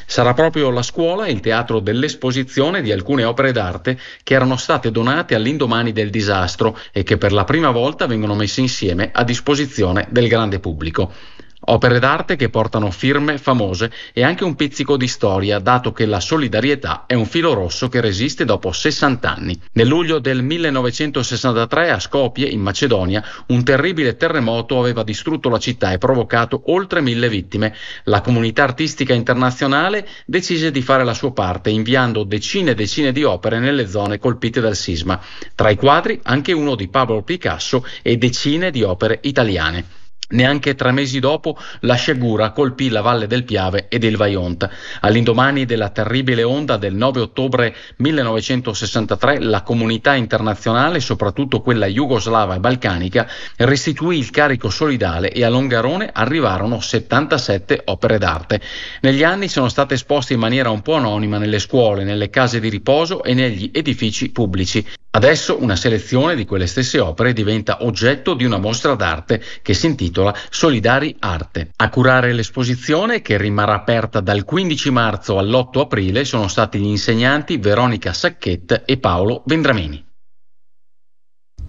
Sarà 0.05 0.35
proprio 0.35 0.69
la 0.69 0.83
scuola 0.83 1.27
il 1.27 1.39
teatro 1.39 1.79
dell'esposizione 1.79 2.83
di 2.83 2.91
alcune 2.91 3.23
opere 3.23 3.51
d'arte 3.51 3.97
che 4.21 4.35
erano 4.35 4.57
state 4.57 4.91
donate 4.91 5.33
all'indomani 5.33 5.91
del 5.91 6.12
disastro 6.12 6.77
e 6.91 7.01
che 7.01 7.17
per 7.17 7.31
la 7.31 7.45
prima 7.45 7.71
volta 7.71 8.05
vengono 8.05 8.35
messe 8.35 8.62
insieme 8.62 9.09
a 9.12 9.23
disposizione 9.23 10.05
del 10.12 10.27
grande 10.27 10.59
pubblico. 10.59 11.12
Opere 11.59 11.97
d'arte 11.97 12.35
che 12.35 12.49
portano 12.49 12.91
firme 12.91 13.39
famose 13.39 13.91
e 14.13 14.23
anche 14.23 14.43
un 14.43 14.55
pizzico 14.55 14.95
di 14.95 15.07
storia, 15.07 15.57
dato 15.57 15.91
che 15.91 16.05
la 16.05 16.19
solidarietà 16.19 17.05
è 17.07 17.15
un 17.15 17.25
filo 17.25 17.53
rosso 17.53 17.89
che 17.89 17.99
resiste 17.99 18.45
dopo 18.45 18.71
60 18.71 19.33
anni. 19.33 19.59
Nel 19.73 19.87
luglio 19.87 20.19
del 20.19 20.43
1963 20.43 21.89
a 21.89 21.99
Skopje, 21.99 22.45
in 22.45 22.61
Macedonia, 22.61 23.23
un 23.47 23.63
terribile 23.63 24.15
terremoto 24.15 24.77
aveva 24.77 25.01
distrutto 25.01 25.49
la 25.49 25.57
città 25.57 25.91
e 25.91 25.97
provocato 25.97 26.61
oltre 26.67 27.01
mille 27.01 27.27
vittime. 27.27 27.73
La 28.03 28.21
comunità 28.21 28.61
artistica 28.61 29.15
internazionale 29.15 30.07
decise 30.27 30.69
di 30.69 30.83
fare 30.83 31.03
la 31.03 31.15
sua 31.15 31.33
parte, 31.33 31.71
inviando 31.71 32.23
decine 32.23 32.71
e 32.71 32.75
decine 32.75 33.11
di 33.11 33.23
opere 33.23 33.57
nelle 33.57 33.87
zone 33.87 34.19
colpite 34.19 34.61
dal 34.61 34.75
sisma. 34.75 35.19
Tra 35.55 35.71
i 35.71 35.75
quadri 35.75 36.19
anche 36.21 36.51
uno 36.51 36.75
di 36.75 36.87
Pablo 36.87 37.23
Picasso 37.23 37.83
e 38.03 38.15
decine 38.17 38.69
di 38.69 38.83
opere 38.83 39.17
italiane. 39.23 40.05
Neanche 40.29 40.75
tre 40.75 40.91
mesi 40.91 41.22
dopo 41.22 41.57
la 41.81 41.96
sciagura 41.96 42.51
colpì 42.51 42.89
la 42.89 43.00
valle 43.00 43.27
del 43.27 43.46
Piave 43.46 43.86
e 43.88 43.98
del 43.98 44.17
Vajont. 44.17 44.69
All'indomani 45.00 45.63
della 45.63 45.88
terribile 45.88 46.43
onda 46.43 46.75
del 46.75 46.96
9 46.96 47.22
ottobre 47.22 47.74
1963 47.96 49.39
la 49.39 49.62
comunità 49.62 50.15
internazionale, 50.15 51.00
soprattutto 51.00 51.62
quella 51.62 51.86
jugoslava 51.86 52.55
e 52.55 52.60
balcanica, 52.60 53.25
restituì 53.55 54.17
il 54.17 54.29
carico 54.29 54.69
solidale 54.69 55.31
e 55.31 55.46
a 55.46 55.50
Longarone 55.50 56.10
arrivarono 56.12 56.81
77 56.81 57.84
opere 57.86 58.17
d'arte. 58.17 58.60
Negli 59.01 59.24
anni 59.24 59.48
sono 59.48 59.69
state 59.69 59.93
esposte 59.93 60.34
in 60.34 60.39
maniera 60.39 60.69
un 60.69 60.81
po' 60.81 60.96
anonima 60.96 61.38
nelle 61.38 61.60
scuole, 61.60 62.03
nelle 62.03 62.29
case 62.29 62.60
di 62.60 62.67
riposo 62.67 63.24
e 63.24 63.34
negli 63.34 63.72
edifici 63.74 64.29
pubblici. 64.29 64.86
Adesso 65.09 65.61
una 65.61 65.75
selezione 65.75 66.35
di 66.35 66.45
quelle 66.45 66.67
stesse 66.67 66.99
opere 66.99 67.33
diventa 67.33 67.83
oggetto 67.83 68.33
di 68.33 68.45
una 68.45 68.57
mostra 68.57 68.93
d'arte 68.93 69.41
che 69.61 69.73
si 69.73 69.87
intitola 69.87 70.35
Solidari 70.49 71.15
Arte. 71.19 71.71
A 71.75 71.89
curare 71.89 72.33
l'esposizione, 72.33 73.21
che 73.21 73.37
rimarrà 73.37 73.73
aperta 73.73 74.19
dal 74.19 74.43
15 74.43 74.89
marzo 74.91 75.39
all'8 75.39 75.79
aprile, 75.79 76.23
sono 76.23 76.47
stati 76.47 76.79
gli 76.79 76.85
insegnanti 76.85 77.57
Veronica 77.57 78.13
Sacchetta 78.13 78.85
e 78.85 78.97
Paolo 78.97 79.41
Vendramini. 79.45 80.06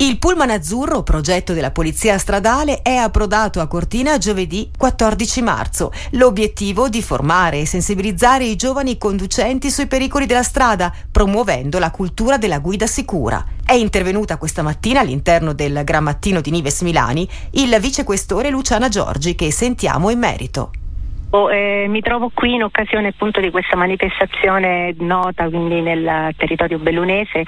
Il 0.00 0.20
pullman 0.20 0.50
azzurro, 0.50 1.02
progetto 1.02 1.52
della 1.52 1.72
Polizia 1.72 2.18
Stradale, 2.18 2.82
è 2.82 2.94
approdato 2.94 3.58
a 3.58 3.66
Cortina 3.66 4.16
giovedì 4.16 4.70
14 4.78 5.42
marzo. 5.42 5.90
L'obiettivo 6.12 6.88
di 6.88 7.02
formare 7.02 7.58
e 7.58 7.66
sensibilizzare 7.66 8.44
i 8.44 8.54
giovani 8.54 8.96
conducenti 8.96 9.72
sui 9.72 9.88
pericoli 9.88 10.26
della 10.26 10.44
strada, 10.44 10.94
promuovendo 11.10 11.80
la 11.80 11.90
cultura 11.90 12.38
della 12.38 12.60
guida 12.60 12.86
sicura. 12.86 13.44
È 13.64 13.72
intervenuta 13.72 14.36
questa 14.36 14.62
mattina 14.62 15.00
all'interno 15.00 15.52
del 15.52 15.82
Gran 15.82 16.04
Mattino 16.04 16.40
di 16.40 16.52
Nives 16.52 16.82
Milani 16.82 17.28
il 17.54 17.76
vicequestore 17.80 18.50
Luciana 18.50 18.88
Giorgi 18.88 19.34
che 19.34 19.50
sentiamo 19.50 20.10
in 20.10 20.20
merito. 20.20 20.70
Eh, 21.30 21.84
mi 21.88 22.00
trovo 22.00 22.30
qui 22.32 22.54
in 22.54 22.62
occasione 22.62 23.08
appunto 23.08 23.38
di 23.40 23.50
questa 23.50 23.76
manifestazione 23.76 24.94
nota 25.00 25.46
quindi 25.50 25.82
nel 25.82 26.32
territorio 26.38 26.78
bellunese 26.78 27.42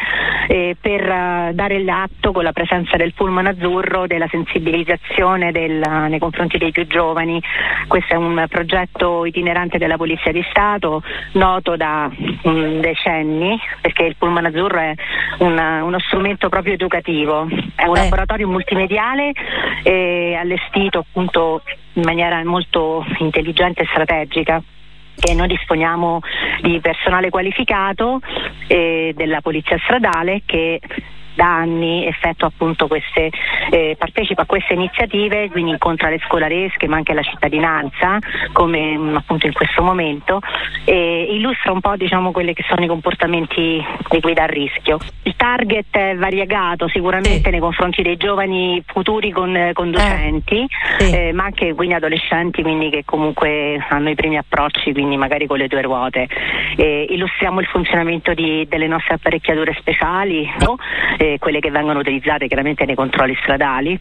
eh, 0.48 0.76
per 0.78 1.00
uh, 1.00 1.54
dare 1.54 1.82
l'atto 1.82 2.32
con 2.32 2.42
la 2.42 2.52
presenza 2.52 2.98
del 2.98 3.14
pullman 3.14 3.46
azzurro 3.46 4.06
della 4.06 4.28
sensibilizzazione 4.28 5.50
del, 5.50 5.82
nei 6.08 6.18
confronti 6.18 6.58
dei 6.58 6.72
più 6.72 6.86
giovani. 6.86 7.40
Questo 7.88 8.12
è 8.12 8.16
un 8.16 8.44
progetto 8.50 9.24
itinerante 9.24 9.78
della 9.78 9.96
Polizia 9.96 10.30
di 10.30 10.44
Stato 10.50 11.02
noto 11.32 11.76
da 11.76 12.10
um, 12.42 12.80
decenni 12.80 13.58
perché 13.80 14.02
il 14.02 14.16
pullman 14.16 14.44
azzurro 14.44 14.78
è 14.78 14.94
una, 15.38 15.84
uno 15.84 15.98
strumento 16.00 16.50
proprio 16.50 16.74
educativo, 16.74 17.48
è 17.76 17.86
un 17.86 17.96
eh. 17.96 18.02
laboratorio 18.02 18.46
multimediale 18.46 19.32
eh, 19.84 20.36
allestito 20.38 20.98
appunto 20.98 21.62
in 21.94 22.02
maniera 22.04 22.42
molto 22.44 23.04
intelligente 23.18 23.69
e 23.76 23.86
strategica 23.86 24.62
che 25.20 25.34
noi 25.34 25.48
disponiamo 25.48 26.20
di 26.62 26.80
personale 26.80 27.30
qualificato 27.30 28.20
eh, 28.66 29.12
della 29.14 29.40
polizia 29.40 29.78
stradale 29.84 30.42
che 30.46 30.80
da 31.34 31.46
anni 31.46 32.06
queste, 32.86 33.30
eh, 33.70 33.96
partecipa 33.98 34.42
a 34.42 34.46
queste 34.46 34.74
iniziative, 34.74 35.48
quindi 35.50 35.70
incontra 35.70 36.08
le 36.08 36.18
scolaresche 36.26 36.88
ma 36.88 36.96
anche 36.96 37.12
la 37.12 37.22
cittadinanza 37.22 38.18
come 38.52 38.96
mm, 38.96 39.16
appunto 39.16 39.46
in 39.46 39.52
questo 39.52 39.82
momento 39.82 40.40
e 40.84 41.28
illustra 41.30 41.72
un 41.72 41.80
po' 41.80 41.96
diciamo 41.96 42.32
quelli 42.32 42.52
che 42.54 42.64
sono 42.68 42.84
i 42.84 42.86
comportamenti 42.86 43.84
di 44.10 44.20
guida 44.20 44.44
a 44.44 44.46
rischio. 44.46 44.98
Il 45.22 45.36
target 45.36 45.86
è 45.90 46.16
variegato 46.16 46.88
sicuramente 46.88 47.42
sì. 47.44 47.50
nei 47.50 47.60
confronti 47.60 48.02
dei 48.02 48.16
giovani 48.16 48.82
futuri 48.86 49.30
con, 49.30 49.54
eh, 49.54 49.72
conducenti 49.72 50.66
eh, 50.98 51.04
sì. 51.04 51.14
eh, 51.14 51.32
ma 51.32 51.44
anche 51.44 51.74
quindi 51.74 51.94
adolescenti 51.94 52.62
quindi 52.62 52.90
che 52.90 53.02
comunque 53.04 53.84
hanno 53.88 54.10
i 54.10 54.14
primi 54.14 54.36
approcci 54.36 54.92
quindi 54.92 55.16
magari 55.16 55.46
con 55.46 55.58
le 55.58 55.68
due 55.68 55.82
ruote. 55.82 56.28
illustriamo 56.76 57.60
il 57.60 57.66
funzionamento 57.66 58.34
di, 58.34 58.66
delle 58.68 58.86
nostre 58.86 59.14
apparecchiature 59.14 59.74
speciali 59.78 60.50
no? 60.60 60.76
Quelle 61.38 61.60
che 61.60 61.70
vengono 61.70 61.98
utilizzate 61.98 62.46
chiaramente 62.46 62.84
nei 62.84 62.94
controlli 62.94 63.36
stradali, 63.42 63.98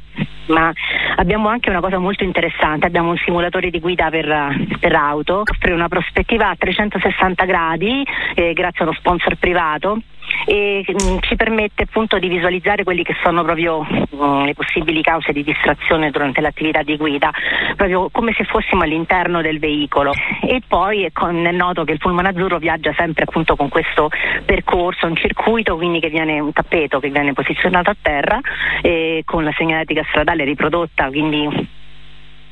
ma 0.48 0.72
abbiamo 1.18 1.50
anche 1.50 1.70
una 1.70 1.82
cosa 1.82 1.98
molto 1.98 2.24
interessante, 2.24 2.88
abbiamo 2.88 3.10
un 3.10 3.18
simulatore 3.18 3.70
di 3.70 3.80
guida 3.80 4.10
per, 4.10 4.78
per 4.80 4.96
auto, 4.96 5.44
offre 5.46 5.74
una 5.74 5.88
prospettiva 5.88 6.50
a 6.50 6.56
360 6.56 7.46
gradi 7.46 8.06
eh, 8.36 8.54
grazie 8.54 8.86
a 8.86 8.88
uno 8.88 8.98
sponsor 8.98 9.36
privato 9.36 10.02
e 10.46 10.84
mh, 10.86 10.92
mm, 10.92 11.18
ci 11.22 11.36
permette 11.36 11.84
appunto 11.84 12.18
di 12.20 12.28
visualizzare 12.28 12.84
quelli 12.84 13.04
che 13.04 13.16
sono 13.24 13.44
proprio 13.44 13.82
mh, 13.82 14.16
mm, 14.16 14.44
le 14.46 14.54
possibili 14.54 15.02
cause 15.02 15.32
di 15.32 15.44
distrazione 15.44 16.12
durante 16.12 16.42
l'attività 16.42 16.82
di 16.84 16.98
guida, 16.98 17.32
proprio 17.76 18.10
come 18.10 18.34
se 18.34 18.44
fossimo 18.44 18.84
all'interno 18.84 19.42
del 19.42 19.60
veicolo. 19.60 20.14
E 20.42 20.62
poi 20.68 21.04
è, 21.04 21.12
con, 21.12 21.46
è 21.46 21.52
noto 21.52 21.84
che 21.84 21.94
il 21.94 21.98
Pullman 21.98 22.26
Azzurro 22.26 22.58
viaggia 22.58 22.94
sempre 22.94 23.26
appunto 23.26 23.56
con 23.56 23.70
questo 23.70 24.10
percorso, 24.46 25.08
un 25.08 25.16
circuito 25.16 25.76
quindi 25.76 26.00
che 26.00 26.10
viene 26.10 26.40
un 26.40 26.52
tappeto 26.54 27.00
che 27.00 27.10
viene 27.10 27.34
posizionato 27.34 27.90
a 27.90 27.96
terra 28.02 28.40
e 28.82 29.24
con 29.26 29.44
la 29.44 29.54
segnaletica 29.56 30.04
stradale 30.10 30.44
riprodotta, 30.44 31.08
quindi 31.08 31.78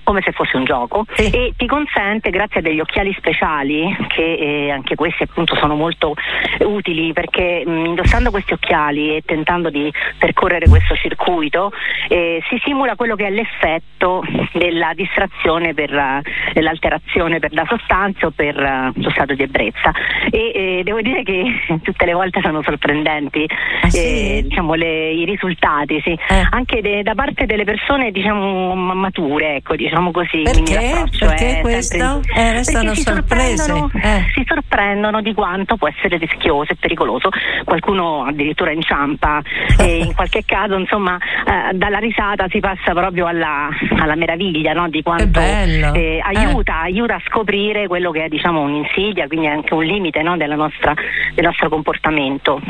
come 0.08 0.22
se 0.24 0.32
fosse 0.32 0.56
un 0.56 0.64
gioco 0.64 1.04
sì. 1.16 1.30
e 1.30 1.54
ti 1.58 1.68
consente 1.68 2.30
grazie 2.30 2.62
a 2.62 2.64
degli 2.64 2.80
occhiali 2.80 3.14
speciali 3.18 3.94
che 4.08 4.36
eh, 4.36 4.72
anche 4.72 4.96
questi 4.96 5.24
appunto 5.24 5.54
sono 5.56 5.76
molto 5.76 6.14
utili 6.60 7.12
perché 7.12 7.64
mh, 7.66 7.88
indossando 7.88 8.32
questi 8.32 8.54
occhiali 8.54 9.18
e 9.18 9.24
tentando 9.26 9.70
di 9.70 9.92
percorrere 10.18 10.70
questo 10.70 10.96
circuito 10.96 11.74
eh, 12.08 12.42
si 12.48 12.58
simula 12.64 12.96
quello 12.96 13.16
che 13.18 13.28
è 13.28 13.30
l'effetto 13.30 14.24
della 14.54 14.94
distrazione 14.94 15.74
per 15.74 15.92
uh, 15.92 16.62
l'alterazione 16.62 17.40
per 17.40 17.52
la 17.52 17.66
sostanza 17.68 18.28
o 18.28 18.32
per 18.32 18.56
uh, 18.56 19.02
lo 19.02 19.10
stato 19.10 19.34
di 19.34 19.44
ebbrezza 19.44 19.92
e 20.32 20.52
eh, 20.56 20.82
devo 20.86 21.02
dire 21.02 21.24
che 21.24 21.44
tutte 21.84 22.06
le 22.06 22.14
volte 22.14 22.40
sono 22.42 22.64
sorprendenti 22.64 23.46
ah, 23.82 23.90
sì? 23.90 23.98
Eh, 24.38 24.44
diciamo, 24.48 24.74
le, 24.76 25.12
i 25.12 25.26
risultati 25.26 26.00
sì. 26.00 26.12
Eh. 26.12 26.48
anche 26.52 26.80
de, 26.80 27.04
da 27.04 27.14
parte 27.14 27.46
delle 27.46 27.66
persone 27.66 28.12
diciamo 28.12 28.74
mature 28.74 29.56
ecco 29.58 29.76
diciamo 29.76 29.96
diciamo 29.98 30.12
così. 30.12 30.42
Perché? 30.44 31.06
Perché 31.18 31.60
questo? 31.62 32.22
Eh, 32.36 32.52
restano 32.54 32.94
si 32.94 33.02
sorprese. 33.02 33.64
Sorprendono, 33.64 33.92
eh. 34.04 34.26
Si 34.34 34.44
sorprendono 34.46 35.22
di 35.22 35.34
quanto 35.34 35.76
può 35.78 35.88
essere 35.88 36.18
rischioso 36.18 36.72
e 36.72 36.76
pericoloso. 36.76 37.30
Qualcuno 37.64 38.26
addirittura 38.26 38.72
inciampa 38.72 39.42
e 39.78 40.00
in 40.06 40.14
qualche 40.14 40.44
caso 40.46 40.78
insomma 40.78 41.18
eh, 41.18 41.74
dalla 41.76 41.98
risata 41.98 42.46
si 42.50 42.60
passa 42.60 42.94
proprio 42.94 43.26
alla, 43.26 43.70
alla 43.98 44.16
meraviglia 44.16 44.74
no? 44.74 44.88
di 44.90 45.02
quanto 45.02 45.40
eh, 45.40 46.22
aiuta, 46.22 46.82
aiuta, 46.82 47.16
a 47.16 47.22
scoprire 47.26 47.88
quello 47.88 48.12
che 48.12 48.26
è 48.26 48.28
diciamo 48.28 48.62
un'insidia, 48.62 49.28
quindi 49.28 49.48
anche 49.48 49.74
un 49.74 49.84
limite 49.84 50.22
no? 50.22 50.36
nostra, 50.36 50.94
del 51.34 51.44
nostro 51.44 51.70
comportamento. 51.70 52.62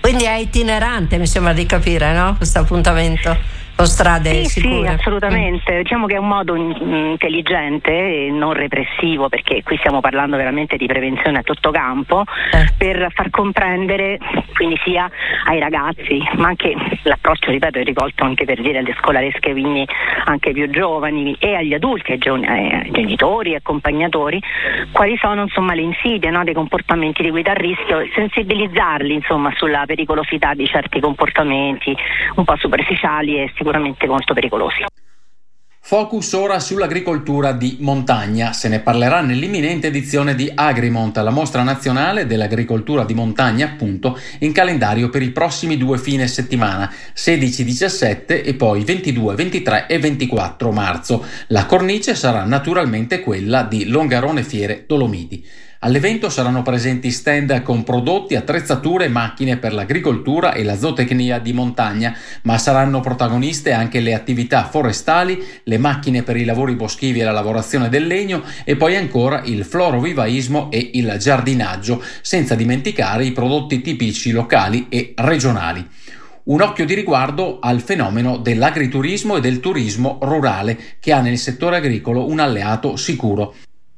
Quindi 0.00 0.24
è 0.24 0.34
itinerante, 0.34 1.18
mi 1.18 1.26
sembra 1.26 1.52
di 1.52 1.66
capire, 1.66 2.12
no? 2.12 2.36
Questo 2.36 2.60
appuntamento 2.60 3.55
o 3.78 3.84
strade 3.84 4.44
sì, 4.44 4.60
sicure? 4.60 4.88
Sì, 4.88 4.94
assolutamente. 4.94 5.74
Mm. 5.74 5.82
Diciamo 5.82 6.06
che 6.06 6.14
è 6.14 6.18
un 6.18 6.28
modo 6.28 6.54
intelligente 6.54 7.90
e 7.90 8.30
non 8.30 8.54
repressivo, 8.54 9.28
perché 9.28 9.62
qui 9.62 9.76
stiamo 9.78 10.00
parlando 10.00 10.36
veramente 10.36 10.76
di 10.76 10.86
prevenzione 10.86 11.38
a 11.38 11.42
tutto 11.42 11.70
campo, 11.70 12.24
eh. 12.52 12.72
per 12.76 13.08
far 13.12 13.30
comprendere 13.30 14.18
quindi 14.54 14.78
sia 14.82 15.10
ai 15.44 15.60
ragazzi, 15.60 16.18
ma 16.36 16.48
anche 16.48 16.74
l'approccio, 17.02 17.50
ripeto, 17.50 17.78
è 17.78 17.84
rivolto 17.84 18.24
anche 18.24 18.44
per 18.44 18.60
dire 18.62 18.78
alle 18.78 18.94
scolaresche, 18.98 19.52
quindi 19.52 19.86
anche 20.24 20.52
più 20.52 20.68
giovani 20.70 21.36
e 21.38 21.54
agli 21.54 21.74
adulti, 21.74 22.12
ai, 22.12 22.90
genitori 22.90 23.52
e 23.52 23.56
accompagnatori, 23.56 24.40
quali 24.92 25.16
sono 25.18 25.42
insomma 25.42 25.74
le 25.74 25.82
insidie 25.82 26.30
no, 26.30 26.42
dei 26.44 26.54
comportamenti 26.54 27.22
di 27.22 27.30
guida 27.30 27.50
a 27.50 27.54
rischio 27.54 28.00
e 28.00 28.10
sensibilizzarli 28.14 29.12
insomma 29.12 29.52
sulla 29.56 29.84
pericolosità 29.84 30.54
di 30.54 30.66
certi 30.66 31.00
comportamenti 31.00 31.94
un 32.36 32.44
po' 32.44 32.56
superficiali 32.56 33.36
e 33.36 33.52
sicuramente 33.54 33.65
molto 34.06 34.34
pericolosi. 34.34 34.84
Focus 35.88 36.32
ora 36.32 36.58
sull'agricoltura 36.58 37.52
di 37.52 37.76
montagna. 37.78 38.52
Se 38.52 38.66
ne 38.66 38.80
parlerà 38.80 39.20
nell'imminente 39.20 39.86
edizione 39.86 40.34
di 40.34 40.50
Agrimont, 40.52 41.16
la 41.18 41.30
mostra 41.30 41.62
nazionale 41.62 42.26
dell'agricoltura 42.26 43.04
di 43.04 43.14
montagna, 43.14 43.66
appunto, 43.66 44.18
in 44.40 44.50
calendario 44.50 45.10
per 45.10 45.22
i 45.22 45.30
prossimi 45.30 45.76
due 45.76 45.98
fine 45.98 46.26
settimana, 46.26 46.92
16-17 47.14 48.44
e 48.44 48.54
poi 48.54 48.82
22, 48.82 49.36
23 49.36 49.86
e 49.86 49.98
24 50.00 50.72
marzo. 50.72 51.24
La 51.48 51.66
cornice 51.66 52.16
sarà 52.16 52.42
naturalmente 52.42 53.20
quella 53.20 53.62
di 53.62 53.86
Longarone 53.86 54.42
Fiere 54.42 54.86
Dolomiti. 54.88 55.46
All'evento 55.80 56.30
saranno 56.30 56.62
presenti 56.62 57.10
stand 57.10 57.62
con 57.62 57.84
prodotti, 57.84 58.34
attrezzature 58.34 59.04
e 59.04 59.08
macchine 59.08 59.58
per 59.58 59.74
l'agricoltura 59.74 60.54
e 60.54 60.64
la 60.64 60.78
zootecnia 60.78 61.38
di 61.38 61.52
montagna, 61.52 62.16
ma 62.42 62.56
saranno 62.56 63.00
protagoniste 63.00 63.72
anche 63.72 64.00
le 64.00 64.14
attività 64.14 64.64
forestali, 64.64 65.38
le 65.64 65.76
macchine 65.76 66.22
per 66.22 66.38
i 66.38 66.44
lavori 66.44 66.74
boschivi 66.74 67.20
e 67.20 67.24
la 67.24 67.30
lavorazione 67.30 67.90
del 67.90 68.06
legno 68.06 68.42
e 68.64 68.76
poi 68.76 68.96
ancora 68.96 69.42
il 69.44 69.64
florovivaismo 69.64 70.70
e 70.70 70.92
il 70.94 71.14
giardinaggio, 71.18 72.02
senza 72.22 72.54
dimenticare 72.54 73.26
i 73.26 73.32
prodotti 73.32 73.82
tipici 73.82 74.30
locali 74.30 74.86
e 74.88 75.12
regionali. 75.14 75.86
Un 76.44 76.62
occhio 76.62 76.86
di 76.86 76.94
riguardo 76.94 77.58
al 77.60 77.80
fenomeno 77.80 78.38
dell'agriturismo 78.38 79.36
e 79.36 79.40
del 79.40 79.60
turismo 79.60 80.18
rurale, 80.22 80.78
che 81.00 81.12
ha 81.12 81.20
nel 81.20 81.38
settore 81.38 81.76
agricolo 81.76 82.28
un 82.28 82.38
alleato 82.38 82.96
sicuro. 82.96 83.54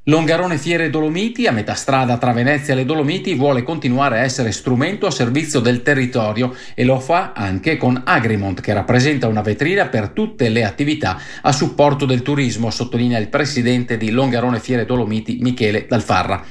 Longarone 0.08 0.56
Fiere 0.56 0.88
Dolomiti, 0.88 1.46
a 1.46 1.52
metà 1.52 1.74
strada 1.74 2.16
tra 2.16 2.32
Venezia 2.32 2.72
e 2.72 2.76
le 2.78 2.86
Dolomiti, 2.86 3.34
vuole 3.34 3.62
continuare 3.62 4.18
a 4.18 4.22
essere 4.22 4.52
strumento 4.52 5.06
a 5.06 5.10
servizio 5.10 5.60
del 5.60 5.82
territorio 5.82 6.54
e 6.74 6.82
lo 6.84 6.98
fa 6.98 7.34
anche 7.34 7.76
con 7.76 8.00
Agrimont, 8.06 8.62
che 8.62 8.72
rappresenta 8.72 9.26
una 9.26 9.42
vetrina 9.42 9.88
per 9.88 10.08
tutte 10.08 10.48
le 10.48 10.64
attività 10.64 11.20
a 11.42 11.52
supporto 11.52 12.06
del 12.06 12.22
turismo, 12.22 12.70
sottolinea 12.70 13.18
il 13.18 13.28
presidente 13.28 13.98
di 13.98 14.08
Longarone 14.08 14.60
Fiere 14.60 14.86
Dolomiti, 14.86 15.40
Michele 15.42 15.84
Dalfarra. 15.86 16.42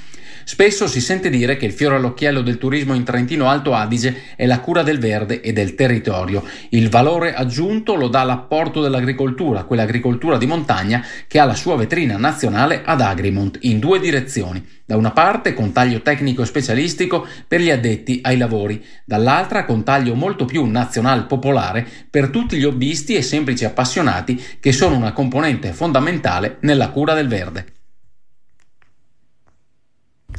Spesso 0.49 0.87
si 0.87 1.01
sente 1.01 1.29
dire 1.29 1.57
che 1.57 1.65
il 1.65 1.73
fiore 1.73 1.97
all'occhiello 1.97 2.41
del 2.41 2.57
turismo 2.57 2.93
in 2.93 3.03
Trentino 3.03 3.49
Alto 3.49 3.73
Adige 3.73 4.15
è 4.37 4.45
la 4.45 4.61
cura 4.61 4.81
del 4.81 4.97
verde 4.97 5.41
e 5.41 5.51
del 5.51 5.75
territorio. 5.75 6.41
Il 6.69 6.87
valore 6.87 7.33
aggiunto 7.33 7.95
lo 7.95 8.07
dà 8.07 8.23
l'apporto 8.23 8.81
dell'agricoltura, 8.81 9.65
quell'agricoltura 9.65 10.37
di 10.37 10.45
montagna 10.45 11.03
che 11.27 11.39
ha 11.39 11.43
la 11.43 11.53
sua 11.53 11.75
vetrina 11.75 12.15
nazionale 12.15 12.81
ad 12.85 13.01
Agrimont 13.01 13.57
in 13.63 13.79
due 13.79 13.99
direzioni. 13.99 14.65
Da 14.85 14.95
una 14.95 15.11
parte 15.11 15.53
con 15.53 15.73
taglio 15.73 16.01
tecnico 16.01 16.45
specialistico 16.45 17.27
per 17.45 17.59
gli 17.59 17.69
addetti 17.69 18.21
ai 18.23 18.37
lavori, 18.37 18.81
dall'altra 19.03 19.65
con 19.65 19.83
taglio 19.83 20.15
molto 20.15 20.45
più 20.45 20.63
nazional 20.63 21.27
popolare 21.27 21.85
per 22.09 22.29
tutti 22.29 22.55
gli 22.55 22.63
hobbisti 22.63 23.15
e 23.15 23.21
semplici 23.21 23.65
appassionati 23.65 24.41
che 24.61 24.71
sono 24.71 24.95
una 24.95 25.11
componente 25.11 25.73
fondamentale 25.73 26.55
nella 26.61 26.87
cura 26.87 27.13
del 27.13 27.27
verde. 27.27 27.75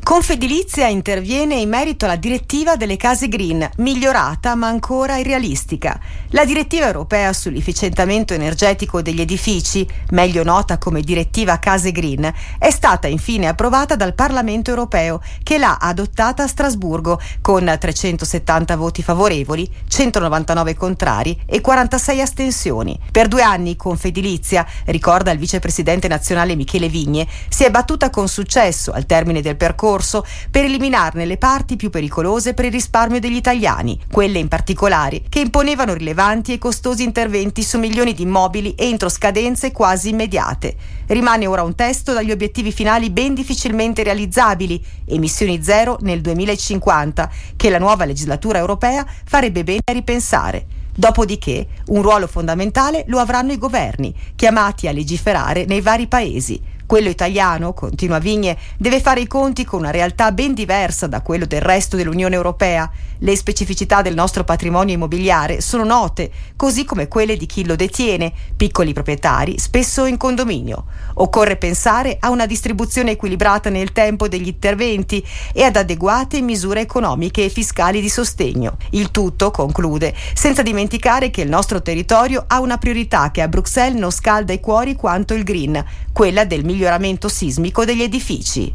Confedilizia 0.08 0.86
interviene 0.86 1.56
in 1.56 1.68
merito 1.68 2.06
alla 2.06 2.16
direttiva 2.16 2.76
delle 2.76 2.96
case 2.96 3.28
green, 3.28 3.68
migliorata 3.76 4.54
ma 4.54 4.66
ancora 4.66 5.18
irrealistica. 5.18 6.00
La 6.30 6.46
direttiva 6.46 6.86
europea 6.86 7.30
sull'efficientamento 7.34 8.32
energetico 8.32 9.02
degli 9.02 9.20
edifici, 9.20 9.86
meglio 10.12 10.42
nota 10.44 10.78
come 10.78 11.02
direttiva 11.02 11.58
case 11.58 11.92
green, 11.92 12.32
è 12.58 12.70
stata 12.70 13.06
infine 13.06 13.48
approvata 13.48 13.96
dal 13.96 14.14
Parlamento 14.14 14.70
europeo 14.70 15.20
che 15.42 15.58
l'ha 15.58 15.76
adottata 15.78 16.44
a 16.44 16.46
Strasburgo 16.46 17.20
con 17.42 17.70
370 17.78 18.76
voti 18.76 19.02
favorevoli, 19.02 19.70
199 19.86 20.74
contrari 20.74 21.38
e 21.44 21.60
46 21.60 22.20
astensioni. 22.22 22.98
Per 23.12 23.28
due 23.28 23.42
anni 23.42 23.76
Confedilizia, 23.76 24.66
ricorda 24.86 25.32
il 25.32 25.38
vicepresidente 25.38 26.08
nazionale 26.08 26.56
Michele 26.56 26.88
Vigne, 26.88 27.28
si 27.50 27.64
è 27.64 27.70
battuta 27.70 28.08
con 28.08 28.26
successo 28.26 28.90
al 28.90 29.04
termine 29.04 29.42
del 29.42 29.56
percorso 29.56 29.96
corso 29.98 30.24
per 30.48 30.64
eliminarne 30.64 31.26
le 31.26 31.38
parti 31.38 31.74
più 31.74 31.90
pericolose 31.90 32.54
per 32.54 32.66
il 32.66 32.70
risparmio 32.70 33.18
degli 33.18 33.34
italiani, 33.34 33.98
quelle 34.10 34.38
in 34.38 34.46
particolare 34.46 35.22
che 35.28 35.40
imponevano 35.40 35.92
rilevanti 35.92 36.52
e 36.52 36.58
costosi 36.58 37.02
interventi 37.02 37.64
su 37.64 37.78
milioni 37.78 38.14
di 38.14 38.22
immobili 38.22 38.74
entro 38.78 39.08
scadenze 39.08 39.72
quasi 39.72 40.10
immediate. 40.10 40.76
Rimane 41.08 41.46
ora 41.46 41.64
un 41.64 41.74
testo 41.74 42.12
dagli 42.12 42.30
obiettivi 42.30 42.70
finali 42.70 43.10
ben 43.10 43.34
difficilmente 43.34 44.04
realizzabili, 44.04 44.80
emissioni 45.06 45.62
zero 45.64 45.98
nel 46.02 46.20
2050, 46.20 47.30
che 47.56 47.70
la 47.70 47.78
nuova 47.78 48.04
legislatura 48.04 48.58
europea 48.58 49.04
farebbe 49.24 49.64
bene 49.64 49.80
a 49.84 49.92
ripensare. 49.92 50.66
Dopodiché 50.94 51.66
un 51.86 52.02
ruolo 52.02 52.26
fondamentale 52.26 53.04
lo 53.08 53.18
avranno 53.18 53.52
i 53.52 53.58
governi, 53.58 54.14
chiamati 54.36 54.86
a 54.86 54.92
legiferare 54.92 55.64
nei 55.64 55.80
vari 55.80 56.06
paesi. 56.06 56.60
Quello 56.88 57.10
italiano, 57.10 57.74
continua 57.74 58.18
Vigne, 58.18 58.56
deve 58.78 59.02
fare 59.02 59.20
i 59.20 59.26
conti 59.26 59.62
con 59.66 59.80
una 59.80 59.90
realtà 59.90 60.32
ben 60.32 60.54
diversa 60.54 61.06
da 61.06 61.20
quello 61.20 61.44
del 61.44 61.60
resto 61.60 61.96
dell'Unione 61.96 62.34
Europea. 62.34 62.90
Le 63.18 63.36
specificità 63.36 64.00
del 64.00 64.14
nostro 64.14 64.42
patrimonio 64.42 64.94
immobiliare 64.94 65.60
sono 65.60 65.84
note, 65.84 66.30
così 66.56 66.86
come 66.86 67.06
quelle 67.06 67.36
di 67.36 67.44
chi 67.44 67.66
lo 67.66 67.76
detiene, 67.76 68.32
piccoli 68.56 68.94
proprietari, 68.94 69.58
spesso 69.58 70.06
in 70.06 70.16
condominio. 70.16 70.86
Occorre 71.16 71.56
pensare 71.56 72.16
a 72.20 72.30
una 72.30 72.46
distribuzione 72.46 73.10
equilibrata 73.10 73.68
nel 73.68 73.92
tempo 73.92 74.26
degli 74.26 74.46
interventi 74.46 75.22
e 75.52 75.64
ad 75.64 75.76
adeguate 75.76 76.40
misure 76.40 76.80
economiche 76.80 77.44
e 77.44 77.48
fiscali 77.50 78.00
di 78.00 78.08
sostegno. 78.08 78.78
Il 78.92 79.10
tutto, 79.10 79.50
conclude, 79.50 80.14
senza 80.32 80.62
dimenticare 80.62 81.28
che 81.28 81.42
il 81.42 81.50
nostro 81.50 81.82
territorio 81.82 82.44
ha 82.46 82.60
una 82.60 82.78
priorità 82.78 83.30
che 83.30 83.42
a 83.42 83.48
Bruxelles 83.48 84.00
non 84.00 84.10
scalda 84.10 84.54
i 84.54 84.60
cuori 84.60 84.94
quanto 84.94 85.34
il 85.34 85.44
green, 85.44 85.84
quella 86.12 86.46
del 86.46 86.64
miglioramento 86.78 87.28
sismico 87.28 87.84
degli 87.84 88.02
edifici. 88.02 88.72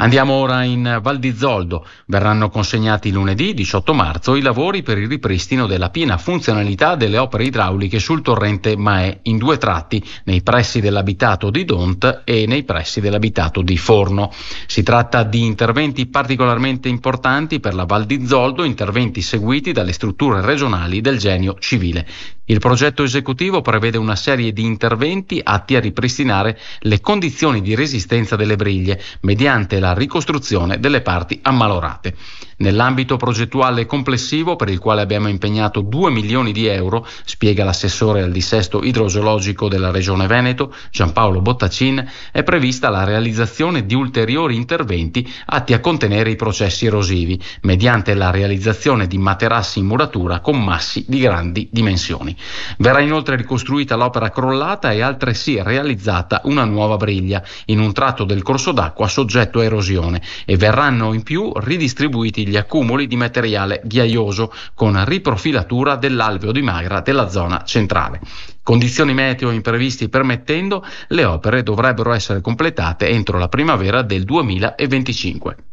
Andiamo 0.00 0.34
ora 0.34 0.62
in 0.62 1.00
Val 1.02 1.18
di 1.18 1.34
Zoldo. 1.34 1.84
Verranno 2.06 2.50
consegnati 2.50 3.10
lunedì 3.10 3.52
18 3.52 3.94
marzo 3.94 4.36
i 4.36 4.42
lavori 4.42 4.82
per 4.82 4.96
il 4.96 5.08
ripristino 5.08 5.66
della 5.66 5.90
piena 5.90 6.18
funzionalità 6.18 6.94
delle 6.94 7.18
opere 7.18 7.44
idrauliche 7.44 7.98
sul 7.98 8.22
torrente 8.22 8.76
Mae 8.76 9.20
in 9.22 9.38
due 9.38 9.56
tratti, 9.56 10.04
nei 10.24 10.42
pressi 10.42 10.80
dell'abitato 10.80 11.50
di 11.50 11.64
Dont 11.64 12.20
e 12.24 12.46
nei 12.46 12.62
pressi 12.62 13.00
dell'abitato 13.00 13.60
di 13.62 13.76
Forno. 13.76 14.30
Si 14.66 14.84
tratta 14.84 15.24
di 15.24 15.44
interventi 15.44 16.06
particolarmente 16.06 16.88
importanti 16.88 17.58
per 17.58 17.74
la 17.74 17.84
Val 17.84 18.04
di 18.04 18.24
Zoldo, 18.24 18.62
interventi 18.62 19.20
seguiti 19.20 19.72
dalle 19.72 19.92
strutture 19.92 20.42
regionali 20.42 21.00
del 21.00 21.18
genio 21.18 21.56
civile. 21.58 22.06
Il 22.50 22.60
progetto 22.60 23.02
esecutivo 23.02 23.60
prevede 23.60 23.98
una 23.98 24.16
serie 24.16 24.54
di 24.54 24.64
interventi 24.64 25.38
atti 25.42 25.76
a 25.76 25.80
ripristinare 25.80 26.58
le 26.80 26.98
condizioni 26.98 27.60
di 27.60 27.74
resistenza 27.74 28.36
delle 28.36 28.56
briglie 28.56 28.98
mediante 29.20 29.78
la 29.78 29.92
ricostruzione 29.92 30.80
delle 30.80 31.02
parti 31.02 31.38
ammalorate. 31.42 32.14
Nell'ambito 32.60 33.16
progettuale 33.16 33.86
complessivo, 33.86 34.56
per 34.56 34.68
il 34.68 34.80
quale 34.80 35.00
abbiamo 35.00 35.28
impegnato 35.28 35.80
2 35.80 36.10
milioni 36.10 36.50
di 36.50 36.66
euro, 36.66 37.06
spiega 37.24 37.62
l'assessore 37.62 38.22
al 38.22 38.32
dissesto 38.32 38.82
idrogeologico 38.82 39.68
della 39.68 39.92
Regione 39.92 40.26
Veneto, 40.26 40.74
Giampaolo 40.90 41.40
Bottacin, 41.40 42.04
è 42.32 42.42
prevista 42.42 42.88
la 42.88 43.04
realizzazione 43.04 43.86
di 43.86 43.94
ulteriori 43.94 44.56
interventi 44.56 45.24
atti 45.46 45.72
a 45.72 45.78
contenere 45.78 46.30
i 46.30 46.36
processi 46.36 46.86
erosivi, 46.86 47.40
mediante 47.62 48.14
la 48.14 48.32
realizzazione 48.32 49.06
di 49.06 49.18
materassi 49.18 49.78
in 49.78 49.86
muratura 49.86 50.40
con 50.40 50.60
massi 50.60 51.04
di 51.06 51.20
grandi 51.20 51.68
dimensioni. 51.70 52.36
Verrà 52.78 52.98
inoltre 52.98 53.36
ricostruita 53.36 53.94
l'opera 53.94 54.30
crollata 54.30 54.90
e 54.90 55.00
altresì 55.00 55.62
realizzata 55.62 56.40
una 56.44 56.64
nuova 56.64 56.96
briglia 56.96 57.40
in 57.66 57.78
un 57.78 57.92
tratto 57.92 58.24
del 58.24 58.42
corso 58.42 58.72
d'acqua 58.72 59.06
soggetto 59.06 59.60
a 59.60 59.64
erosione 59.64 60.20
e 60.44 60.56
verranno 60.56 61.12
in 61.12 61.22
più 61.22 61.52
ridistribuiti 61.54 62.46
gli 62.48 62.56
accumuli 62.56 63.06
di 63.06 63.16
materiale 63.16 63.80
ghiaioso 63.84 64.52
con 64.74 65.04
riprofilatura 65.04 65.96
dell'alveo 65.96 66.52
di 66.52 66.62
magra 66.62 67.00
della 67.00 67.28
zona 67.28 67.62
centrale. 67.64 68.20
Condizioni 68.62 69.14
meteo 69.14 69.50
imprevisti 69.50 70.08
permettendo, 70.08 70.84
le 71.08 71.24
opere 71.24 71.62
dovrebbero 71.62 72.12
essere 72.12 72.40
completate 72.40 73.08
entro 73.08 73.38
la 73.38 73.48
primavera 73.48 74.02
del 74.02 74.24
2025. 74.24 75.67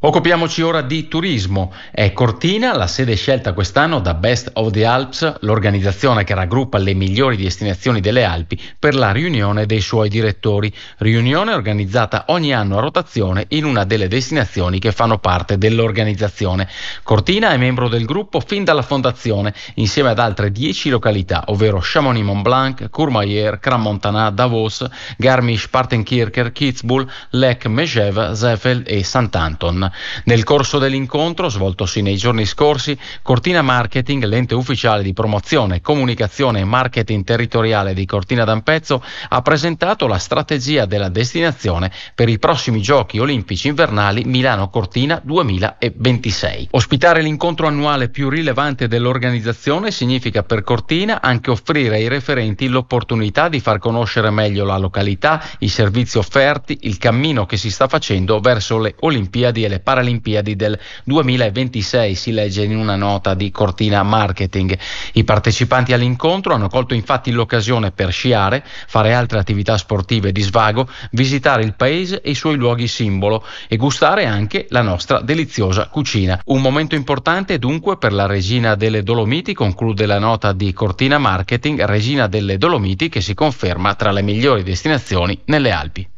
Occupiamoci 0.00 0.62
ora 0.62 0.80
di 0.80 1.08
turismo. 1.08 1.72
È 1.90 2.12
Cortina 2.12 2.72
la 2.72 2.86
sede 2.86 3.16
scelta 3.16 3.52
quest'anno 3.52 3.98
da 3.98 4.14
Best 4.14 4.48
of 4.52 4.70
the 4.70 4.86
Alps, 4.86 5.40
l'organizzazione 5.40 6.22
che 6.22 6.34
raggruppa 6.34 6.78
le 6.78 6.94
migliori 6.94 7.36
destinazioni 7.36 8.00
delle 8.00 8.22
Alpi 8.22 8.60
per 8.78 8.94
la 8.94 9.10
riunione 9.10 9.66
dei 9.66 9.80
suoi 9.80 10.08
direttori. 10.08 10.72
Riunione 10.98 11.52
organizzata 11.52 12.26
ogni 12.28 12.54
anno 12.54 12.78
a 12.78 12.80
rotazione 12.80 13.46
in 13.48 13.64
una 13.64 13.82
delle 13.82 14.06
destinazioni 14.06 14.78
che 14.78 14.92
fanno 14.92 15.18
parte 15.18 15.58
dell'organizzazione. 15.58 16.68
Cortina 17.02 17.50
è 17.50 17.56
membro 17.56 17.88
del 17.88 18.04
gruppo 18.04 18.38
fin 18.38 18.62
dalla 18.62 18.82
fondazione, 18.82 19.52
insieme 19.74 20.10
ad 20.10 20.20
altre 20.20 20.52
dieci 20.52 20.90
località, 20.90 21.42
ovvero 21.46 21.80
Chamonix-Mont 21.82 22.42
Blanc, 22.42 22.88
Courmayeur, 22.88 23.58
Cramontana, 23.58 24.30
Davos, 24.30 24.86
Garmisch-Partenkircher, 25.16 26.52
Kitzbühel, 26.52 27.08
Lech, 27.30 27.66
Megève, 27.66 28.36
Zeffel 28.36 28.84
e 28.86 29.02
Sant'Anton. 29.02 29.86
Nel 30.24 30.44
corso 30.44 30.78
dell'incontro, 30.78 31.48
svoltosi 31.48 32.02
nei 32.02 32.16
giorni 32.16 32.46
scorsi, 32.46 32.96
Cortina 33.22 33.62
Marketing, 33.62 34.24
l'ente 34.24 34.54
ufficiale 34.54 35.02
di 35.02 35.12
promozione, 35.12 35.80
comunicazione 35.80 36.60
e 36.60 36.64
marketing 36.64 37.24
territoriale 37.24 37.94
di 37.94 38.06
Cortina 38.06 38.44
d'Ampezzo, 38.44 39.02
ha 39.28 39.42
presentato 39.42 40.06
la 40.06 40.18
strategia 40.18 40.86
della 40.86 41.08
destinazione 41.08 41.90
per 42.14 42.28
i 42.28 42.38
prossimi 42.38 42.80
giochi 42.80 43.18
olimpici 43.18 43.68
invernali 43.68 44.24
Milano-Cortina 44.24 45.20
2026. 45.22 46.68
Ospitare 46.72 47.22
l'incontro 47.22 47.66
annuale 47.66 48.08
più 48.08 48.28
rilevante 48.28 48.88
dell'organizzazione 48.88 49.90
significa 49.90 50.42
per 50.42 50.62
Cortina 50.62 51.20
anche 51.20 51.50
offrire 51.50 51.96
ai 51.96 52.08
referenti 52.08 52.68
l'opportunità 52.68 53.48
di 53.48 53.60
far 53.60 53.78
conoscere 53.78 54.30
meglio 54.30 54.64
la 54.64 54.78
località, 54.78 55.42
i 55.58 55.68
servizi 55.68 56.18
offerti, 56.18 56.78
il 56.82 56.98
cammino 56.98 57.46
che 57.46 57.56
si 57.56 57.70
sta 57.70 57.88
facendo 57.88 58.40
verso 58.40 58.78
le 58.78 58.94
Olimpiadi 59.00 59.64
e 59.64 59.68
le 59.68 59.77
Paralimpiadi 59.80 60.56
del 60.56 60.78
2026, 61.04 62.14
si 62.14 62.32
legge 62.32 62.64
in 62.64 62.76
una 62.76 62.96
nota 62.96 63.34
di 63.34 63.50
Cortina 63.50 64.02
Marketing. 64.02 64.76
I 65.12 65.24
partecipanti 65.24 65.92
all'incontro 65.92 66.54
hanno 66.54 66.68
colto 66.68 66.94
infatti 66.94 67.30
l'occasione 67.30 67.90
per 67.90 68.12
sciare, 68.12 68.64
fare 68.64 69.14
altre 69.14 69.38
attività 69.38 69.76
sportive 69.76 70.32
di 70.32 70.40
svago, 70.40 70.88
visitare 71.12 71.62
il 71.62 71.74
paese 71.74 72.20
e 72.20 72.30
i 72.30 72.34
suoi 72.34 72.56
luoghi 72.56 72.86
simbolo 72.88 73.44
e 73.68 73.76
gustare 73.76 74.26
anche 74.26 74.66
la 74.70 74.82
nostra 74.82 75.20
deliziosa 75.20 75.88
cucina. 75.88 76.40
Un 76.46 76.60
momento 76.60 76.94
importante 76.94 77.58
dunque 77.58 77.98
per 77.98 78.12
la 78.12 78.26
Regina 78.26 78.74
delle 78.74 79.02
Dolomiti, 79.02 79.54
conclude 79.54 80.06
la 80.06 80.18
nota 80.18 80.52
di 80.52 80.72
Cortina 80.72 81.18
Marketing, 81.18 81.84
Regina 81.84 82.26
delle 82.26 82.58
Dolomiti 82.58 83.08
che 83.08 83.20
si 83.20 83.34
conferma 83.34 83.94
tra 83.94 84.10
le 84.10 84.22
migliori 84.22 84.62
destinazioni 84.62 85.40
nelle 85.46 85.70
Alpi. 85.70 86.08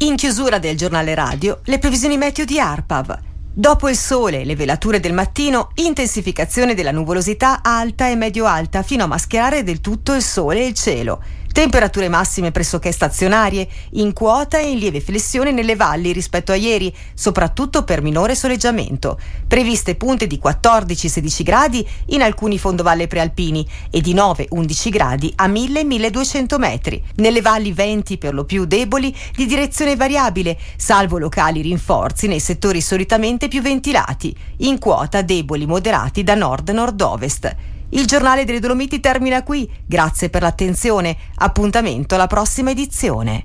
In 0.00 0.16
chiusura 0.16 0.58
del 0.58 0.76
giornale 0.76 1.14
radio, 1.14 1.60
le 1.64 1.78
previsioni 1.78 2.18
meteo 2.18 2.44
di 2.44 2.60
ARPAV. 2.60 3.18
Dopo 3.54 3.88
il 3.88 3.96
sole 3.96 4.42
e 4.42 4.44
le 4.44 4.54
velature 4.54 5.00
del 5.00 5.14
mattino, 5.14 5.70
intensificazione 5.76 6.74
della 6.74 6.90
nuvolosità 6.90 7.62
alta 7.62 8.06
e 8.06 8.14
medio-alta 8.14 8.82
fino 8.82 9.04
a 9.04 9.06
mascherare 9.06 9.62
del 9.62 9.80
tutto 9.80 10.12
il 10.12 10.20
sole 10.20 10.60
e 10.60 10.66
il 10.66 10.74
cielo. 10.74 11.22
Temperature 11.56 12.10
massime 12.10 12.50
pressoché 12.50 12.92
stazionarie, 12.92 13.66
in 13.92 14.12
quota 14.12 14.58
e 14.58 14.68
in 14.72 14.76
lieve 14.76 15.00
flessione 15.00 15.52
nelle 15.52 15.74
valli 15.74 16.12
rispetto 16.12 16.52
a 16.52 16.54
ieri, 16.54 16.94
soprattutto 17.14 17.82
per 17.82 18.02
minore 18.02 18.34
soleggiamento. 18.34 19.18
Previste 19.48 19.94
punte 19.94 20.26
di 20.26 20.38
14-16 20.38 21.42
gradi 21.42 21.88
in 22.08 22.20
alcuni 22.20 22.58
fondovalle 22.58 23.06
prealpini 23.06 23.66
e 23.90 24.02
di 24.02 24.12
9-11 24.12 24.90
gradi 24.90 25.32
a 25.36 25.48
1000-1200 25.48 26.58
metri. 26.58 27.02
Nelle 27.14 27.40
valli 27.40 27.72
venti 27.72 28.18
per 28.18 28.34
lo 28.34 28.44
più 28.44 28.66
deboli 28.66 29.16
di 29.34 29.46
direzione 29.46 29.96
variabile, 29.96 30.58
salvo 30.76 31.16
locali 31.16 31.62
rinforzi 31.62 32.26
nei 32.26 32.38
settori 32.38 32.82
solitamente 32.82 33.48
più 33.48 33.62
ventilati, 33.62 34.36
in 34.58 34.78
quota 34.78 35.22
deboli 35.22 35.64
moderati 35.64 36.22
da 36.22 36.34
nord-nord-ovest. 36.34 37.75
Il 37.90 38.06
giornale 38.06 38.44
delle 38.44 38.60
Dolomiti 38.60 39.00
termina 39.00 39.42
qui. 39.42 39.70
Grazie 39.86 40.28
per 40.28 40.42
l'attenzione. 40.42 41.16
Appuntamento 41.36 42.14
alla 42.14 42.26
prossima 42.26 42.70
edizione. 42.70 43.44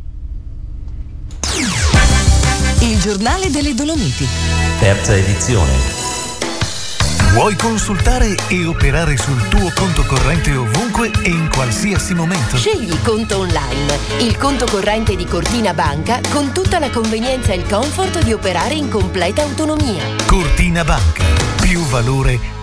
Il 2.79 2.99
giornale 2.99 3.51
delle 3.51 3.75
Dolomiti. 3.75 4.27
Terza 4.79 5.15
edizione. 5.15 6.09
Vuoi 7.33 7.55
consultare 7.55 8.35
e 8.49 8.65
operare 8.65 9.15
sul 9.15 9.47
tuo 9.47 9.71
conto 9.73 10.03
corrente 10.03 10.53
ovunque 10.53 11.11
e 11.23 11.29
in 11.29 11.47
qualsiasi 11.49 12.13
momento? 12.13 12.57
Scegli 12.57 12.93
Conto 13.03 13.37
Online, 13.37 13.97
il 14.19 14.35
conto 14.37 14.65
corrente 14.65 15.15
di 15.15 15.23
Cortina 15.23 15.73
Banca 15.73 16.19
con 16.29 16.51
tutta 16.51 16.77
la 16.77 16.89
convenienza 16.89 17.53
e 17.53 17.55
il 17.55 17.69
comfort 17.69 18.21
di 18.23 18.33
operare 18.33 18.73
in 18.73 18.89
completa 18.89 19.43
autonomia. 19.43 20.03
Cortina 20.25 20.83
Banca. 20.83 21.23
Più 21.61 21.79
valore 21.83 22.59